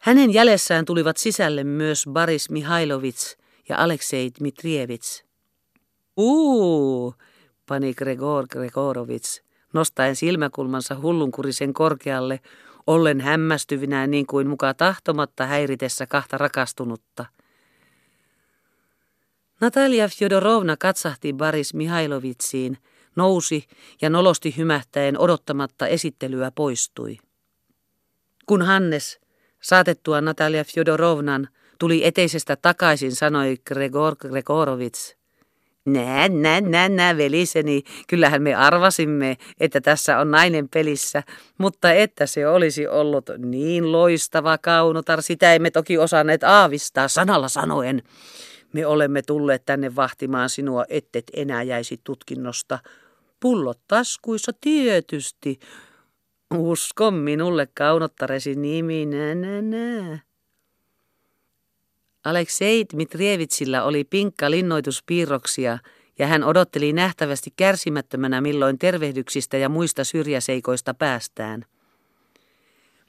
hänen 0.00 0.32
jäljessään 0.32 0.84
tulivat 0.84 1.16
sisälle 1.16 1.64
myös 1.64 2.04
Baris 2.12 2.50
Mihailovits 2.50 3.36
ja 3.68 3.78
Aleksei 3.78 4.30
Dmitrievits. 4.38 5.24
Uu, 6.16 7.14
pani 7.66 7.94
Gregor 7.94 8.46
Gregorovits, 8.48 9.42
nostaen 9.72 10.16
silmäkulmansa 10.16 11.00
hullunkurisen 11.00 11.74
korkealle, 11.74 12.40
ollen 12.86 13.20
hämmästyvinään 13.20 14.10
niin 14.10 14.26
kuin 14.26 14.48
muka 14.48 14.74
tahtomatta 14.74 15.46
häiritessä 15.46 16.06
kahta 16.06 16.38
rakastunutta. 16.38 17.24
Natalia 19.60 20.08
Fjodorovna 20.08 20.76
katsahti 20.76 21.32
Baris 21.32 21.74
Mihailovitsiin, 21.74 22.78
nousi 23.16 23.64
ja 24.02 24.10
nolosti 24.10 24.56
hymähtäen 24.56 25.18
odottamatta 25.18 25.86
esittelyä 25.86 26.50
poistui. 26.54 27.18
Kun 28.46 28.62
Hannes, 28.62 29.20
saatettua 29.60 30.20
Natalia 30.20 30.64
Fjodorovnan, 30.64 31.48
tuli 31.78 32.04
eteisestä 32.04 32.56
takaisin, 32.56 33.14
sanoi 33.14 33.56
Gregor 33.66 34.16
Gregorovits. 34.16 35.16
Nää, 35.84 36.28
nää, 36.28 36.60
nää, 36.60 36.88
nää, 36.88 37.16
veliseni. 37.16 37.82
Kyllähän 38.08 38.42
me 38.42 38.54
arvasimme, 38.54 39.36
että 39.60 39.80
tässä 39.80 40.18
on 40.18 40.30
nainen 40.30 40.68
pelissä, 40.68 41.22
mutta 41.58 41.92
että 41.92 42.26
se 42.26 42.48
olisi 42.48 42.86
ollut 42.86 43.30
niin 43.38 43.92
loistava 43.92 44.58
kaunotar, 44.58 45.22
sitä 45.22 45.54
emme 45.54 45.70
toki 45.70 45.98
osanneet 45.98 46.44
aavistaa 46.44 47.08
sanalla 47.08 47.48
sanoen. 47.48 48.02
Me 48.72 48.86
olemme 48.86 49.22
tulleet 49.22 49.62
tänne 49.66 49.96
vahtimaan 49.96 50.48
sinua, 50.48 50.84
ettet 50.88 51.24
enää 51.34 51.62
jäisi 51.62 52.00
tutkinnosta. 52.04 52.78
Pullot 53.40 53.80
taskuissa 53.88 54.52
tietysti. 54.60 55.58
Usko 56.54 57.10
minulle 57.10 57.68
kaunottaresi 57.74 58.54
nimi, 58.54 59.06
nää, 59.06 59.34
nää, 59.34 59.62
nää. 59.62 60.18
Aleksei 62.24 62.84
Dmitrievitsillä 62.92 63.84
oli 63.84 64.04
pinkka 64.04 64.50
linnoituspiirroksia 64.50 65.78
ja 66.18 66.26
hän 66.26 66.44
odotteli 66.44 66.92
nähtävästi 66.92 67.52
kärsimättömänä 67.56 68.40
milloin 68.40 68.78
tervehdyksistä 68.78 69.56
ja 69.56 69.68
muista 69.68 70.04
syrjäseikoista 70.04 70.94
päästään. 70.94 71.64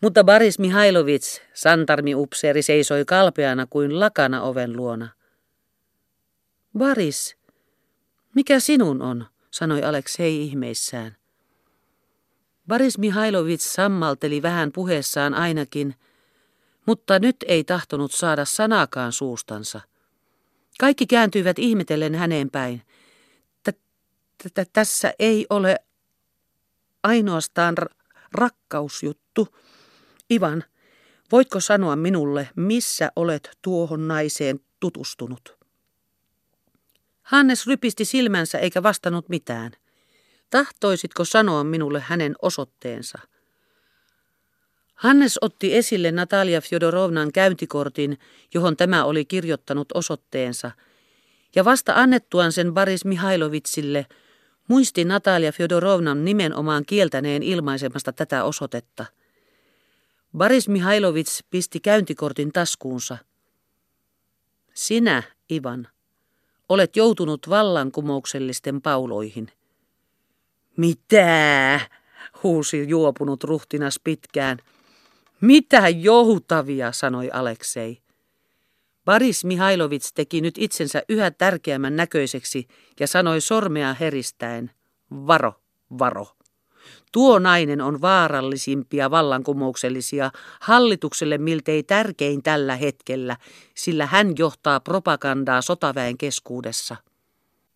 Mutta 0.02 0.24
Baris 0.24 0.60
Mihailovits, 0.60 1.42
santarmiupseeri, 1.54 2.62
seisoi 2.62 3.06
kalpeana 3.06 3.68
kuin 3.70 4.00
lakana 4.00 4.42
oven 4.42 4.78
luona. 4.78 5.10
Baris, 6.78 7.38
mikä 8.36 8.60
sinun 8.60 9.02
on, 9.02 9.26
sanoi 9.52 9.84
Aleksei 9.84 10.42
ihmeissään. 10.42 11.21
Baris 12.68 12.98
Mihailovits 12.98 13.74
sammalteli 13.74 14.42
vähän 14.42 14.72
puheessaan 14.72 15.34
ainakin– 15.34 15.96
mutta 16.86 17.20
nyt 17.20 17.36
ei 17.48 17.64
tahtonut 17.64 18.12
saada 18.12 18.46
sanaakaan 18.46 19.12
suustansa. 19.12 19.82
Kaikki 20.80 21.08
kääntyivät 21.08 21.60
ihmetellen 21.60 22.16
häneen 22.16 22.52
päin. 22.52 22.82
Tässä 24.74 25.14
ei 25.20 25.46
ole 25.50 25.76
ainoastaan 27.04 27.76
rakkausjuttu. 28.34 29.48
Ivan, 30.32 30.64
voitko 31.32 31.60
sanoa 31.60 31.96
minulle, 31.96 32.50
missä 32.56 33.12
olet 33.16 33.58
tuohon 33.62 34.08
naiseen 34.08 34.60
tutustunut? 34.80 35.58
Hannes 37.22 37.68
rypisti 37.68 38.06
silmänsä 38.06 38.60
eikä 38.60 38.84
vastannut 38.84 39.30
mitään. 39.30 39.72
Tahtoisitko 40.52 41.26
sanoa 41.26 41.64
minulle 41.64 42.00
hänen 42.00 42.36
osoitteensa? 42.42 43.20
Hannes 44.96 45.38
otti 45.42 45.76
esille 45.78 46.12
Natalia 46.12 46.62
Fjodorovnan 46.62 47.32
käyntikortin, 47.32 48.20
johon 48.54 48.78
tämä 48.78 49.06
oli 49.06 49.26
kirjoittanut 49.26 49.88
osoitteensa, 49.94 50.72
ja 51.56 51.66
vasta 51.66 51.94
annettuaan 51.96 52.52
sen 52.52 52.74
Baris 52.74 53.06
Mihailovitsille 53.06 54.06
muisti 54.68 55.06
Natalia 55.06 55.52
Fjodorovnan 55.52 56.26
nimenomaan 56.26 56.86
kieltäneen 56.86 57.44
ilmaisemasta 57.44 58.14
tätä 58.14 58.44
osoitetta. 58.44 59.06
Baris 60.38 60.70
Mihailovits 60.70 61.44
pisti 61.50 61.80
käyntikortin 61.80 62.52
taskuunsa. 62.52 63.18
Sinä, 64.74 65.24
Ivan, 65.52 65.88
olet 66.70 66.96
joutunut 66.96 67.50
vallankumouksellisten 67.50 68.82
pauloihin. 68.82 69.52
Mitä? 70.82 71.80
huusi 72.44 72.90
juopunut 72.90 73.44
ruhtinas 73.44 74.00
pitkään. 74.04 74.58
Mitä 75.42 75.90
joutavia, 75.90 76.92
sanoi 76.92 77.30
Aleksei. 77.34 78.02
Baris 79.06 79.46
Mihailovits 79.46 80.14
teki 80.14 80.42
nyt 80.42 80.56
itsensä 80.58 81.04
yhä 81.10 81.32
tärkeämmän 81.32 81.96
näköiseksi 81.96 82.68
ja 83.00 83.08
sanoi 83.08 83.42
sormea 83.42 83.94
heristäen, 83.94 84.72
varo, 85.12 85.54
varo. 86.00 86.28
Tuo 87.12 87.40
nainen 87.40 87.82
on 87.82 88.02
vaarallisimpia 88.02 89.12
vallankumouksellisia 89.12 90.32
hallitukselle 90.62 91.38
miltei 91.38 91.84
tärkein 91.84 92.44
tällä 92.44 92.76
hetkellä, 92.76 93.38
sillä 93.76 94.06
hän 94.06 94.34
johtaa 94.38 94.80
propagandaa 94.80 95.62
sotaväen 95.62 96.18
keskuudessa. 96.18 96.96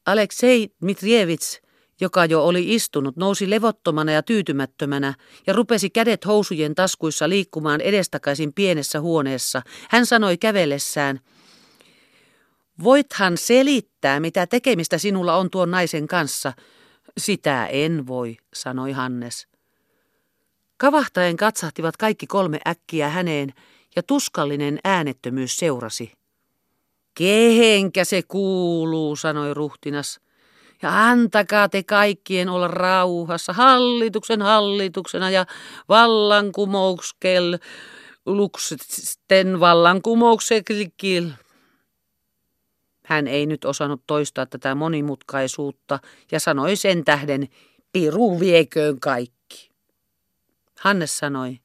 Aleksei 0.05 0.69
Mitrievits 0.81 1.64
joka 2.01 2.25
jo 2.25 2.45
oli 2.45 2.75
istunut, 2.75 3.15
nousi 3.17 3.49
levottomana 3.49 4.11
ja 4.11 4.23
tyytymättömänä 4.23 5.13
ja 5.47 5.53
rupesi 5.53 5.89
kädet 5.89 6.25
housujen 6.25 6.75
taskuissa 6.75 7.29
liikkumaan 7.29 7.81
edestakaisin 7.81 8.53
pienessä 8.53 9.01
huoneessa. 9.01 9.61
Hän 9.89 10.05
sanoi 10.05 10.37
kävellessään, 10.37 11.19
Voithan 12.83 13.37
selittää, 13.37 14.19
mitä 14.19 14.47
tekemistä 14.47 14.97
sinulla 14.97 15.35
on 15.35 15.49
tuon 15.49 15.71
naisen 15.71 16.07
kanssa. 16.07 16.53
Sitä 17.17 17.67
en 17.67 18.07
voi, 18.07 18.37
sanoi 18.53 18.91
Hannes. 18.91 19.47
Kavahtaen 20.77 21.37
katsahtivat 21.37 21.97
kaikki 21.97 22.27
kolme 22.27 22.59
äkkiä 22.67 23.09
häneen 23.09 23.53
ja 23.95 24.03
tuskallinen 24.03 24.79
äänettömyys 24.83 25.57
seurasi. 25.57 26.11
Kehenkä 27.17 28.05
se 28.05 28.23
kuuluu, 28.27 29.15
sanoi 29.15 29.53
ruhtinas. 29.53 30.19
Ja 30.81 31.09
antakaa 31.09 31.69
te 31.69 31.83
kaikkien 31.83 32.49
olla 32.49 32.67
rauhassa 32.67 33.53
hallituksen 33.53 34.41
hallituksena 34.41 35.29
ja 35.29 35.45
vallankumouskel 35.89 37.57
luksten 38.25 39.59
vallankumouksekil. 39.59 41.29
Hän 43.05 43.27
ei 43.27 43.45
nyt 43.45 43.65
osannut 43.65 44.01
toistaa 44.07 44.45
tätä 44.45 44.75
monimutkaisuutta 44.75 45.99
ja 46.31 46.39
sanoi 46.39 46.75
sen 46.75 47.05
tähden, 47.05 47.47
piru 47.91 48.39
vieköön 48.39 48.99
kaikki. 48.99 49.71
Hannes 50.79 51.17
sanoi, 51.17 51.59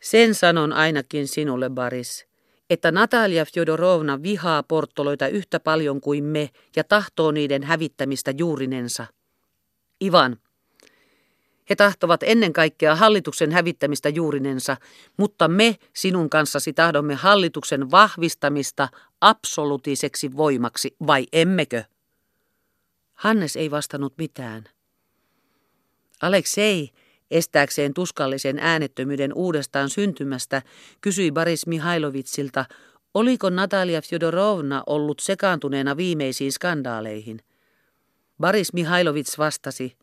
sen 0.00 0.34
sanon 0.34 0.72
ainakin 0.72 1.28
sinulle, 1.28 1.70
Baris 1.70 2.27
että 2.70 2.92
Natalia 2.92 3.44
Fjodorovna 3.44 4.22
vihaa 4.22 4.62
porttoloita 4.62 5.28
yhtä 5.28 5.60
paljon 5.60 6.00
kuin 6.00 6.24
me 6.24 6.50
ja 6.76 6.84
tahtoo 6.84 7.30
niiden 7.30 7.62
hävittämistä 7.62 8.32
juurinensa. 8.38 9.06
Ivan, 10.04 10.36
he 11.70 11.76
tahtovat 11.76 12.22
ennen 12.22 12.52
kaikkea 12.52 12.96
hallituksen 12.96 13.52
hävittämistä 13.52 14.08
juurinensa, 14.08 14.76
mutta 15.16 15.48
me 15.48 15.76
sinun 15.94 16.30
kanssasi 16.30 16.72
tahdomme 16.72 17.14
hallituksen 17.14 17.90
vahvistamista 17.90 18.88
absolutiiseksi 19.20 20.36
voimaksi, 20.36 20.96
vai 21.06 21.26
emmekö? 21.32 21.84
Hannes 23.14 23.56
ei 23.56 23.70
vastannut 23.70 24.14
mitään. 24.18 24.64
Aleksei, 26.22 26.90
Estääkseen 27.30 27.94
tuskallisen 27.94 28.58
äänettömyyden 28.58 29.34
uudestaan 29.34 29.90
syntymästä, 29.90 30.62
kysyi 31.00 31.32
Baris 31.32 31.66
Mihailovitsilta, 31.66 32.64
oliko 33.14 33.50
Natalia 33.50 34.02
Fjodorovna 34.02 34.82
ollut 34.86 35.20
sekaantuneena 35.20 35.96
viimeisiin 35.96 36.52
skandaaleihin. 36.52 37.40
Baris 38.40 38.72
Mihailovits 38.72 39.38
vastasi, 39.38 39.96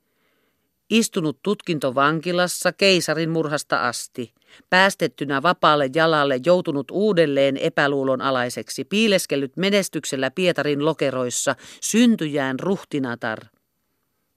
istunut 0.89 1.39
tutkintovankilassa 1.43 2.73
keisarin 2.73 3.29
murhasta 3.29 3.88
asti, 3.88 4.33
päästettynä 4.69 5.41
vapaalle 5.41 5.89
jalalle 5.95 6.39
joutunut 6.45 6.91
uudelleen 6.91 7.57
epäluulon 7.57 8.21
alaiseksi, 8.21 8.83
piileskellyt 8.83 9.57
menestyksellä 9.57 10.31
Pietarin 10.31 10.85
lokeroissa, 10.85 11.55
syntyjään 11.81 12.59
ruhtinatar– 12.59 13.39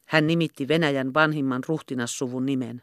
hän 0.09 0.27
nimitti 0.27 0.69
Venäjän 0.69 1.15
vanhimman 1.15 1.63
ruhtinassuvun 1.69 2.47
nimen. 2.47 2.83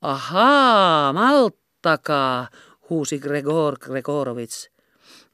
Ahaa, 0.00 1.12
malttakaa, 1.12 2.48
huusi 2.90 3.18
Gregor 3.18 3.78
Gregorovits. 3.78 4.70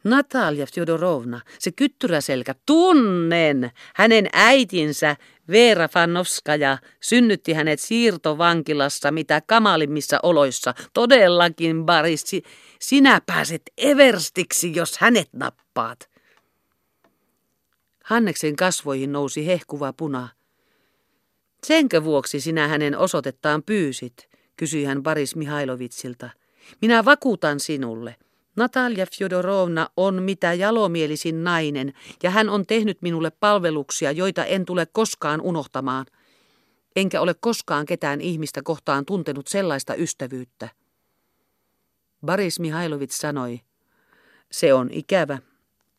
Natalia 0.05 0.67
Fjodorovna, 0.67 1.41
se 1.59 1.73
kyttyräselkä, 1.73 2.55
tunnen! 2.67 3.71
Hänen 3.95 4.29
äitinsä 4.33 5.17
Veera 5.49 5.89
Fanovskaja 5.89 6.79
synnytti 7.03 7.53
hänet 7.53 7.81
siirtovankilassa 7.81 9.11
mitä 9.11 9.43
kamalimmissa 9.47 10.19
oloissa. 10.23 10.75
Todellakin, 10.95 11.87
Baris, 11.87 12.25
sinä 12.81 13.21
pääset 13.27 13.63
everstiksi, 13.79 14.75
jos 14.75 14.99
hänet 14.99 15.29
nappaat. 15.33 16.10
Hanneksen 18.11 18.57
kasvoihin 18.57 19.13
nousi 19.13 19.47
hehkuva 19.47 19.93
puna. 19.93 20.29
Senkö 21.67 22.05
vuoksi 22.05 22.41
sinä 22.41 22.69
hänen 22.69 22.99
osoitettaan 22.99 23.63
pyysit, 23.63 24.29
kysyi 24.57 24.85
hän 24.85 25.03
Baris 25.03 25.37
Mihailovitsilta. 25.37 26.31
Minä 26.83 27.05
vakuutan 27.05 27.61
sinulle. 27.61 28.17
Natalia 28.57 29.07
Fjodorovna 29.07 29.89
on 29.97 30.23
mitä 30.23 30.55
jalomielisin 30.55 31.45
nainen, 31.45 31.93
ja 32.23 32.31
hän 32.31 32.49
on 32.49 32.67
tehnyt 32.67 33.03
minulle 33.03 33.31
palveluksia, 33.31 34.13
joita 34.13 34.45
en 34.45 34.65
tule 34.65 34.87
koskaan 34.87 35.41
unohtamaan. 35.41 36.07
Enkä 36.97 37.21
ole 37.21 37.35
koskaan 37.41 37.87
ketään 37.87 38.21
ihmistä 38.21 38.63
kohtaan 38.63 39.07
tuntenut 39.07 39.47
sellaista 39.47 39.95
ystävyyttä. 39.95 40.69
Baris 42.27 42.61
Mihailovits 42.61 43.19
sanoi, 43.19 43.61
se 44.51 44.75
on 44.75 44.89
ikävä, 44.93 45.39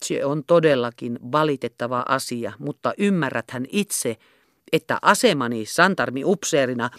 se 0.05 0.25
on 0.25 0.43
todellakin 0.43 1.19
valitettava 1.31 2.05
asia, 2.07 2.53
mutta 2.59 2.93
ymmärräthän 2.97 3.65
itse, 3.71 4.17
että 4.71 4.97
asemani 5.01 5.65
santarmi 5.65 6.23
upseerina 6.25 6.89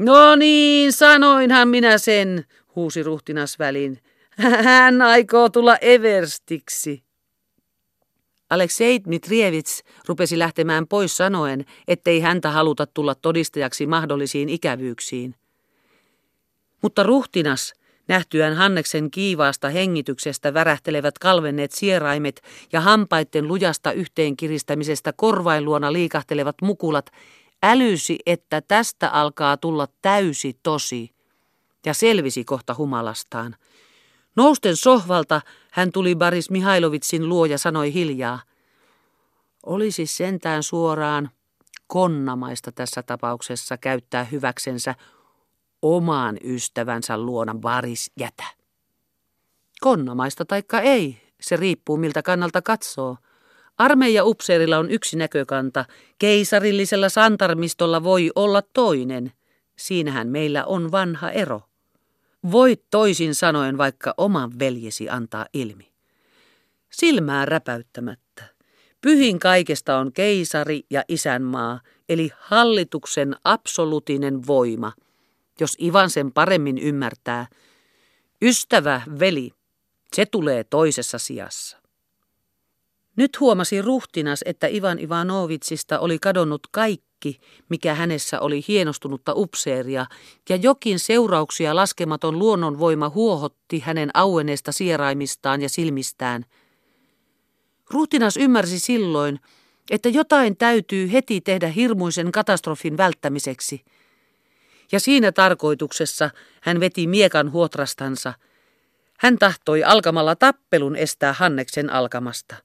No 0.00 0.36
niin, 0.36 0.92
sanoinhan 0.92 1.68
minä 1.68 1.98
sen, 1.98 2.44
huusi 2.76 3.02
ruhtinas 3.02 3.58
väliin. 3.58 3.98
Hän 4.64 5.02
aikoo 5.02 5.48
tulla 5.48 5.76
Everstiksi. 5.76 7.02
Aleksei 8.50 9.04
Dmitrievits 9.04 9.82
rupesi 10.08 10.38
lähtemään 10.38 10.86
pois 10.86 11.16
sanoen, 11.16 11.64
ettei 11.88 12.20
häntä 12.20 12.50
haluta 12.50 12.86
tulla 12.86 13.14
todistajaksi 13.14 13.86
mahdollisiin 13.86 14.48
ikävyyksiin. 14.48 15.34
Mutta 16.82 17.02
ruhtinas, 17.02 17.72
nähtyään 18.10 18.54
Hanneksen 18.54 19.10
kiivaasta 19.10 19.68
hengityksestä 19.68 20.54
värähtelevät 20.54 21.18
kalvenneet 21.18 21.72
sieraimet 21.72 22.42
ja 22.72 22.80
hampaitten 22.80 23.48
lujasta 23.48 23.92
yhteenkiristämisestä 23.92 25.12
korvainluona 25.12 25.92
liikahtelevat 25.92 26.56
mukulat, 26.62 27.10
älysi, 27.62 28.18
että 28.26 28.60
tästä 28.60 29.08
alkaa 29.08 29.56
tulla 29.56 29.88
täysi 30.02 30.58
tosi, 30.62 31.10
ja 31.86 31.94
selvisi 31.94 32.44
kohta 32.44 32.74
humalastaan. 32.74 33.56
Nousten 34.36 34.76
sohvalta 34.76 35.40
hän 35.72 35.92
tuli 35.92 36.16
Baris 36.16 36.50
Mihailovitsin 36.50 37.28
luo 37.28 37.44
ja 37.44 37.58
sanoi 37.58 37.94
hiljaa. 37.94 38.40
Olisi 39.66 40.06
sentään 40.06 40.62
suoraan 40.62 41.30
konnamaista 41.86 42.72
tässä 42.72 43.02
tapauksessa 43.02 43.76
käyttää 43.76 44.24
hyväksensä 44.24 44.94
omaan 45.82 46.36
ystävänsä 46.44 47.18
luona 47.18 47.54
Baris 47.54 48.10
jätä. 48.20 48.44
Konnamaista 49.80 50.44
taikka 50.44 50.80
ei, 50.80 51.22
se 51.40 51.56
riippuu 51.56 51.96
miltä 51.96 52.22
kannalta 52.22 52.62
katsoo– 52.62 53.16
Armeija 53.80 54.24
upseerilla 54.24 54.78
on 54.78 54.90
yksi 54.90 55.16
näkökanta, 55.16 55.84
keisarillisella 56.18 57.08
santarmistolla 57.08 58.02
voi 58.02 58.30
olla 58.34 58.62
toinen. 58.62 59.32
Siinähän 59.76 60.28
meillä 60.28 60.64
on 60.64 60.92
vanha 60.92 61.30
ero. 61.30 61.62
Voit 62.52 62.84
toisin 62.90 63.34
sanoen 63.34 63.78
vaikka 63.78 64.14
oman 64.16 64.58
veljesi 64.58 65.08
antaa 65.08 65.46
ilmi. 65.52 65.92
Silmää 66.90 67.46
räpäyttämättä. 67.46 68.44
Pyhin 69.00 69.38
kaikesta 69.38 69.98
on 69.98 70.12
keisari 70.12 70.82
ja 70.90 71.04
isänmaa, 71.08 71.80
eli 72.08 72.30
hallituksen 72.38 73.36
absolutinen 73.44 74.46
voima. 74.46 74.92
Jos 75.60 75.76
Ivan 75.82 76.10
sen 76.10 76.32
paremmin 76.32 76.78
ymmärtää, 76.78 77.46
ystävä, 78.42 79.02
veli, 79.18 79.50
se 80.12 80.26
tulee 80.26 80.64
toisessa 80.64 81.18
sijassa. 81.18 81.80
Nyt 83.16 83.40
huomasi 83.40 83.82
ruhtinas, 83.82 84.40
että 84.46 84.66
Ivan 84.66 84.98
Ivanovitsista 84.98 85.98
oli 85.98 86.18
kadonnut 86.18 86.66
kaikki, 86.70 87.40
mikä 87.68 87.94
hänessä 87.94 88.40
oli 88.40 88.64
hienostunutta 88.68 89.32
upseeria, 89.36 90.06
ja 90.48 90.56
jokin 90.56 90.98
seurauksia 90.98 91.76
laskematon 91.76 92.38
luonnonvoima 92.38 93.08
huohotti 93.08 93.80
hänen 93.80 94.10
aueneesta 94.14 94.72
sieraimistaan 94.72 95.62
ja 95.62 95.68
silmistään. 95.68 96.44
Ruhtinas 97.90 98.36
ymmärsi 98.36 98.78
silloin, 98.78 99.40
että 99.90 100.08
jotain 100.08 100.56
täytyy 100.56 101.12
heti 101.12 101.40
tehdä 101.40 101.68
hirmuisen 101.68 102.32
katastrofin 102.32 102.96
välttämiseksi. 102.96 103.84
Ja 104.92 105.00
siinä 105.00 105.32
tarkoituksessa 105.32 106.30
hän 106.60 106.80
veti 106.80 107.06
miekan 107.06 107.52
huotrastansa. 107.52 108.34
Hän 109.18 109.38
tahtoi 109.38 109.84
alkamalla 109.84 110.36
tappelun 110.36 110.96
estää 110.96 111.32
Hanneksen 111.32 111.90
alkamasta. 111.90 112.56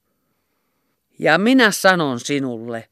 Ja 1.18 1.38
minä 1.38 1.70
sanon 1.70 2.20
sinulle, 2.20 2.88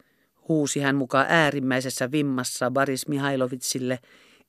huusi 0.49 0.81
hän 0.81 0.97
mukaan 0.97 1.27
äärimmäisessä 1.29 2.11
vimmassa 2.11 2.71
Baris 2.71 3.09
Mihailovitsille, 3.09 3.99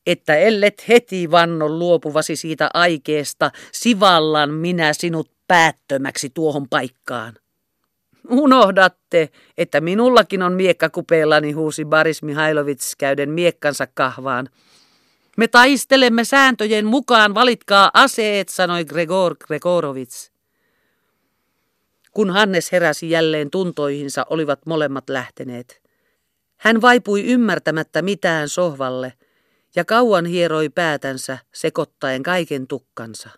että 0.06 0.36
ellet 0.36 0.88
heti 0.88 1.32
vannon 1.32 1.80
luopuvasi 1.80 2.36
siitä 2.36 2.70
aikeesta, 2.74 3.52
sivallan 3.72 4.54
minä 4.54 4.94
sinut 4.94 5.32
päättömäksi 5.48 6.30
tuohon 6.30 6.70
paikkaan. 6.70 7.34
Unohdatte, 8.30 9.30
että 9.58 9.82
minullakin 9.82 10.42
on 10.42 10.54
miekka 10.54 10.90
kupeellani, 10.90 11.52
huusi 11.52 11.86
Baris 11.86 12.24
Mihailovits 12.24 12.96
käyden 12.96 13.30
miekkansa 13.30 13.88
kahvaan. 13.94 14.50
Me 15.36 15.48
taistelemme 15.48 16.24
sääntöjen 16.24 16.86
mukaan, 16.86 17.34
valitkaa 17.34 17.92
aseet, 17.94 18.50
sanoi 18.50 18.86
Gregor 18.86 19.36
Gregorovits. 19.48 20.32
Kun 22.12 22.30
Hannes 22.30 22.72
heräsi 22.72 23.10
jälleen 23.10 23.52
tuntoihinsa, 23.52 24.26
olivat 24.30 24.66
molemmat 24.66 25.10
lähteneet. 25.10 25.82
Hän 26.58 26.82
vaipui 26.82 27.24
ymmärtämättä 27.24 28.02
mitään 28.02 28.50
sohvalle 28.50 29.14
ja 29.76 29.86
kauan 29.86 30.26
hieroi 30.26 30.70
päätänsä 30.70 31.38
sekoittaen 31.54 32.24
kaiken 32.24 32.68
tukkansa. 32.68 33.30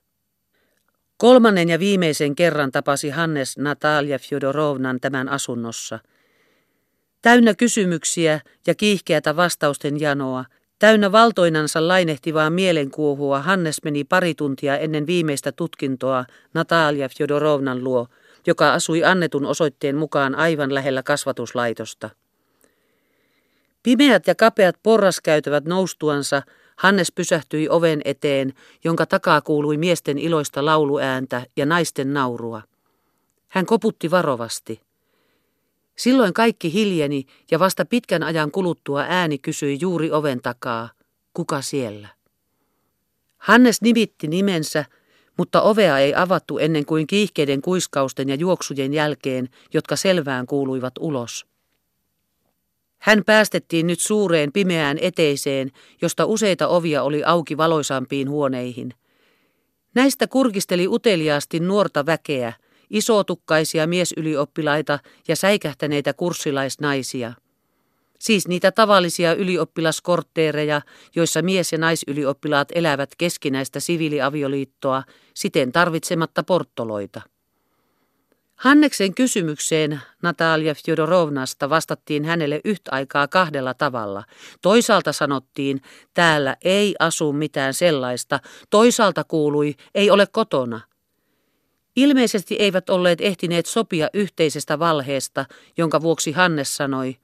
Kolmannen 1.18 1.70
ja 1.70 1.80
viimeisen 1.80 2.36
kerran 2.36 2.72
tapasi 2.72 3.10
Hannes 3.10 3.58
Natalia 3.58 4.20
Fjodorovnan 4.20 5.00
tämän 5.00 5.30
asunnossa. 5.30 6.00
Täynnä 7.22 7.54
kysymyksiä 7.54 8.40
ja 8.68 8.76
kiihkeätä 8.76 9.36
vastausten 9.36 10.00
janoa, 10.00 10.46
täynnä 10.80 11.12
valtoinansa 11.12 11.88
lainehtivaa 11.88 12.50
mielenkuohua, 12.50 13.42
Hannes 13.42 13.84
meni 13.84 14.04
pari 14.04 14.36
tuntia 14.36 14.78
ennen 14.78 15.08
viimeistä 15.08 15.52
tutkintoa 15.52 16.26
Natalia 16.54 17.10
Fjodorovnan 17.10 17.84
luo– 17.84 18.08
joka 18.48 18.74
asui 18.74 19.04
annetun 19.04 19.46
osoitteen 19.46 19.96
mukaan 19.96 20.36
aivan 20.36 20.74
lähellä 20.74 21.04
kasvatuslaitosta. 21.04 22.10
Pimeät 23.84 24.28
ja 24.28 24.36
kapeat 24.36 24.76
porraskäytävät 24.84 25.66
noustuansa 25.66 26.42
Hannes 26.76 27.12
pysähtyi 27.12 27.70
oven 27.70 28.02
eteen, 28.06 28.54
jonka 28.84 29.06
takaa 29.06 29.42
kuului 29.42 29.78
miesten 29.78 30.18
iloista 30.18 30.66
lauluääntä 30.66 31.46
ja 31.56 31.66
naisten 31.66 32.14
naurua. 32.14 32.62
Hän 33.48 33.66
koputti 33.66 34.12
varovasti. 34.12 34.82
Silloin 35.98 36.34
kaikki 36.34 36.74
hiljeni 36.74 37.26
ja 37.52 37.60
vasta 37.60 37.86
pitkän 37.86 38.24
ajan 38.24 38.52
kuluttua 38.52 39.06
ääni 39.08 39.38
kysyi 39.38 39.78
juuri 39.82 40.12
oven 40.12 40.42
takaa, 40.42 40.90
kuka 41.34 41.62
siellä? 41.62 42.08
Hannes 43.38 43.82
nimitti 43.82 44.28
nimensä 44.28 44.86
mutta 45.38 45.62
ovea 45.62 46.00
ei 46.00 46.16
avattu 46.16 46.58
ennen 46.58 46.86
kuin 46.86 47.08
kiihkeiden 47.08 47.62
kuiskausten 47.62 48.30
ja 48.30 48.36
juoksujen 48.36 48.94
jälkeen, 48.94 49.50
jotka 49.74 49.96
selvään 49.96 50.46
kuuluivat 50.46 50.94
ulos. 51.00 51.46
Hän 52.98 53.24
päästettiin 53.26 53.88
nyt 53.88 54.00
suureen 54.00 54.52
pimeään 54.52 54.98
eteiseen, 55.02 55.72
josta 56.02 56.26
useita 56.26 56.68
ovia 56.68 57.04
oli 57.04 57.24
auki 57.24 57.58
valoisampiin 57.58 58.30
huoneihin. 58.30 58.94
Näistä 59.96 60.28
kurkisteli 60.28 60.88
uteliaasti 60.88 61.60
nuorta 61.60 62.06
väkeä, 62.06 62.54
isotukkaisia 62.90 63.88
miesylioppilaita 63.88 65.00
ja 65.28 65.36
säikähtäneitä 65.36 66.14
kurssilaisnaisia– 66.14 67.34
Siis 68.20 68.48
niitä 68.48 68.72
tavallisia 68.72 69.34
ylioppilaskortteereja, 69.34 70.82
joissa 71.16 71.42
mies- 71.42 71.72
ja 71.72 71.78
naisylioppilaat 71.78 72.68
elävät 72.76 73.10
keskinäistä 73.18 73.80
siviiliavioliittoa, 73.80 75.04
siten 75.34 75.72
tarvitsematta 75.72 76.44
porttoloita. 76.44 77.22
Hanneksen 78.56 79.16
kysymykseen 79.16 80.02
Natalia 80.22 80.76
Fjodorovnasta 80.76 81.70
vastattiin 81.70 82.26
hänelle 82.26 82.62
yhtä 82.66 82.92
aikaa 82.92 83.28
kahdella 83.28 83.74
tavalla. 83.74 84.24
Toisaalta 84.62 85.14
sanottiin, 85.14 85.82
täällä 86.14 86.58
ei 86.64 86.96
asu 87.00 87.34
mitään 87.34 87.74
sellaista, 87.74 88.40
toisaalta 88.70 89.24
kuului, 89.24 89.76
ei 89.96 90.12
ole 90.12 90.28
kotona. 90.32 90.82
Ilmeisesti 91.98 92.56
eivät 92.60 92.90
olleet 92.90 93.22
ehtineet 93.22 93.66
sopia 93.66 94.10
yhteisestä 94.14 94.80
valheesta, 94.80 95.46
jonka 95.78 96.02
vuoksi 96.02 96.32
Hannes 96.32 96.76
sanoi, 96.76 97.16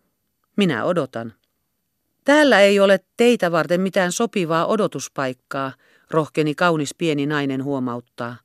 minä 0.55 0.85
odotan. 0.85 1.33
Täällä 2.25 2.59
ei 2.61 2.79
ole 2.79 2.99
teitä 3.17 3.51
varten 3.51 3.81
mitään 3.81 4.11
sopivaa 4.11 4.65
odotuspaikkaa, 4.65 5.73
rohkeni 6.11 6.55
kaunis 6.55 6.95
pieni 6.97 7.25
nainen 7.25 7.63
huomauttaa. 7.63 8.35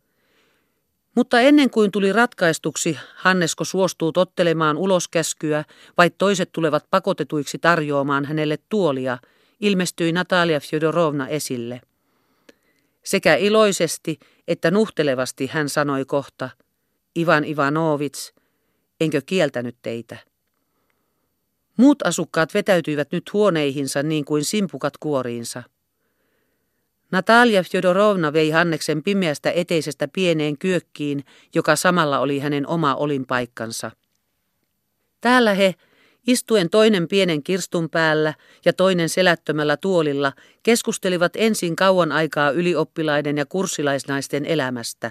Mutta 1.15 1.41
ennen 1.41 1.71
kuin 1.71 1.91
tuli 1.93 2.13
ratkaistuksi, 2.13 2.99
Hannesko 3.17 3.65
suostuu 3.65 4.13
tottelemaan 4.13 4.77
uloskäskyä, 4.77 5.65
vai 5.99 6.11
toiset 6.11 6.53
tulevat 6.53 6.85
pakotetuiksi 6.91 7.59
tarjoamaan 7.59 8.25
hänelle 8.25 8.59
tuolia, 8.69 9.19
ilmestyi 9.61 10.13
Natalia 10.13 10.61
Fjodorovna 10.61 11.29
esille. 11.29 11.81
Sekä 13.05 13.35
iloisesti 13.37 14.19
että 14.49 14.71
nuhtelevasti 14.71 15.47
hän 15.47 15.69
sanoi 15.69 16.05
kohta, 16.05 16.51
Ivan 17.19 17.45
Ivanovits, 17.45 18.33
enkö 19.01 19.21
kieltänyt 19.27 19.77
teitä? 19.83 20.17
Muut 21.77 22.03
asukkaat 22.07 22.55
vetäytyivät 22.55 23.13
nyt 23.13 23.33
huoneihinsa 23.33 24.03
niin 24.03 24.25
kuin 24.25 24.45
simpukat 24.45 24.97
kuoriinsa. 24.97 25.63
Natalia 27.13 27.63
Fjodorovna 27.63 28.33
vei 28.33 28.51
Hanneksen 28.51 29.03
pimeästä 29.03 29.51
eteisestä 29.51 30.09
pieneen 30.09 30.59
kyökkiin, 30.59 31.25
joka 31.55 31.77
samalla 31.77 32.19
oli 32.19 32.39
hänen 32.39 32.67
oma 32.67 32.95
olinpaikkansa. 32.95 33.91
Täällä 35.21 35.55
he, 35.55 35.75
istuen 36.29 36.71
toinen 36.71 37.09
pienen 37.09 37.43
kirstun 37.43 37.91
päällä 37.91 38.35
ja 38.65 38.73
toinen 38.73 39.09
selättömällä 39.09 39.77
tuolilla, 39.77 40.33
keskustelivat 40.63 41.33
ensin 41.37 41.77
kauan 41.77 42.13
aikaa 42.13 42.51
ylioppilaiden 42.51 43.37
ja 43.37 43.47
kurssilaisnaisten 43.47 44.45
elämästä. 44.47 45.11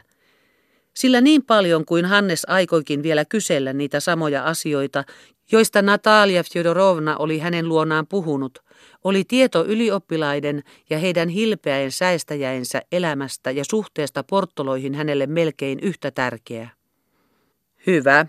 Sillä 0.93 1.21
niin 1.21 1.43
paljon 1.43 1.85
kuin 1.85 2.05
Hannes 2.05 2.45
aikoikin 2.49 3.03
vielä 3.03 3.25
kysellä 3.25 3.73
niitä 3.73 3.99
samoja 3.99 4.43
asioita, 4.43 5.03
joista 5.51 5.81
Natalia 5.81 6.43
Fjodorovna 6.43 7.17
oli 7.17 7.39
hänen 7.39 7.69
luonaan 7.69 8.07
puhunut, 8.07 8.59
oli 9.03 9.23
tieto 9.27 9.65
ylioppilaiden 9.65 10.63
ja 10.89 10.97
heidän 10.97 11.29
hilpeäen 11.29 11.91
säestäjäensä 11.91 12.81
elämästä 12.91 13.51
ja 13.51 13.63
suhteesta 13.69 14.23
porttoloihin 14.23 14.95
hänelle 14.95 15.27
melkein 15.27 15.79
yhtä 15.79 16.11
tärkeä. 16.11 16.69
Hyvä. 17.87 18.25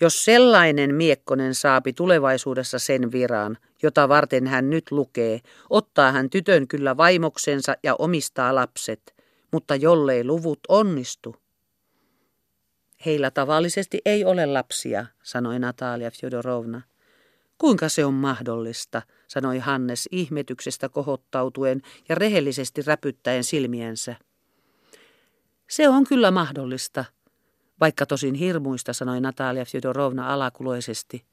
Jos 0.00 0.24
sellainen 0.24 0.94
miekkonen 0.94 1.54
saapi 1.54 1.92
tulevaisuudessa 1.92 2.78
sen 2.78 3.12
viran, 3.12 3.58
jota 3.82 4.08
varten 4.08 4.46
hän 4.46 4.70
nyt 4.70 4.90
lukee, 4.90 5.40
ottaa 5.70 6.12
hän 6.12 6.30
tytön 6.30 6.68
kyllä 6.68 6.96
vaimoksensa 6.96 7.76
ja 7.82 7.94
omistaa 7.98 8.54
lapset, 8.54 9.14
mutta 9.52 9.76
jollei 9.76 10.24
luvut 10.24 10.58
onnistu. 10.68 11.36
Heillä 13.06 13.30
tavallisesti 13.30 14.00
ei 14.04 14.24
ole 14.24 14.46
lapsia, 14.46 15.06
sanoi 15.22 15.58
Natalia 15.58 16.10
Fjodorovna. 16.10 16.82
Kuinka 17.58 17.88
se 17.88 18.04
on 18.04 18.14
mahdollista, 18.14 19.02
sanoi 19.28 19.58
Hannes 19.58 20.08
ihmetyksestä 20.12 20.88
kohottautuen 20.88 21.82
ja 22.08 22.14
rehellisesti 22.14 22.82
räpyttäen 22.82 23.44
silmiensä. 23.44 24.16
Se 25.70 25.88
on 25.88 26.04
kyllä 26.04 26.30
mahdollista, 26.30 27.04
vaikka 27.80 28.06
tosin 28.06 28.34
hirmuista, 28.34 28.92
sanoi 28.92 29.20
Natalia 29.20 29.64
Fjodorovna 29.64 30.32
alakuloisesti. 30.32 31.24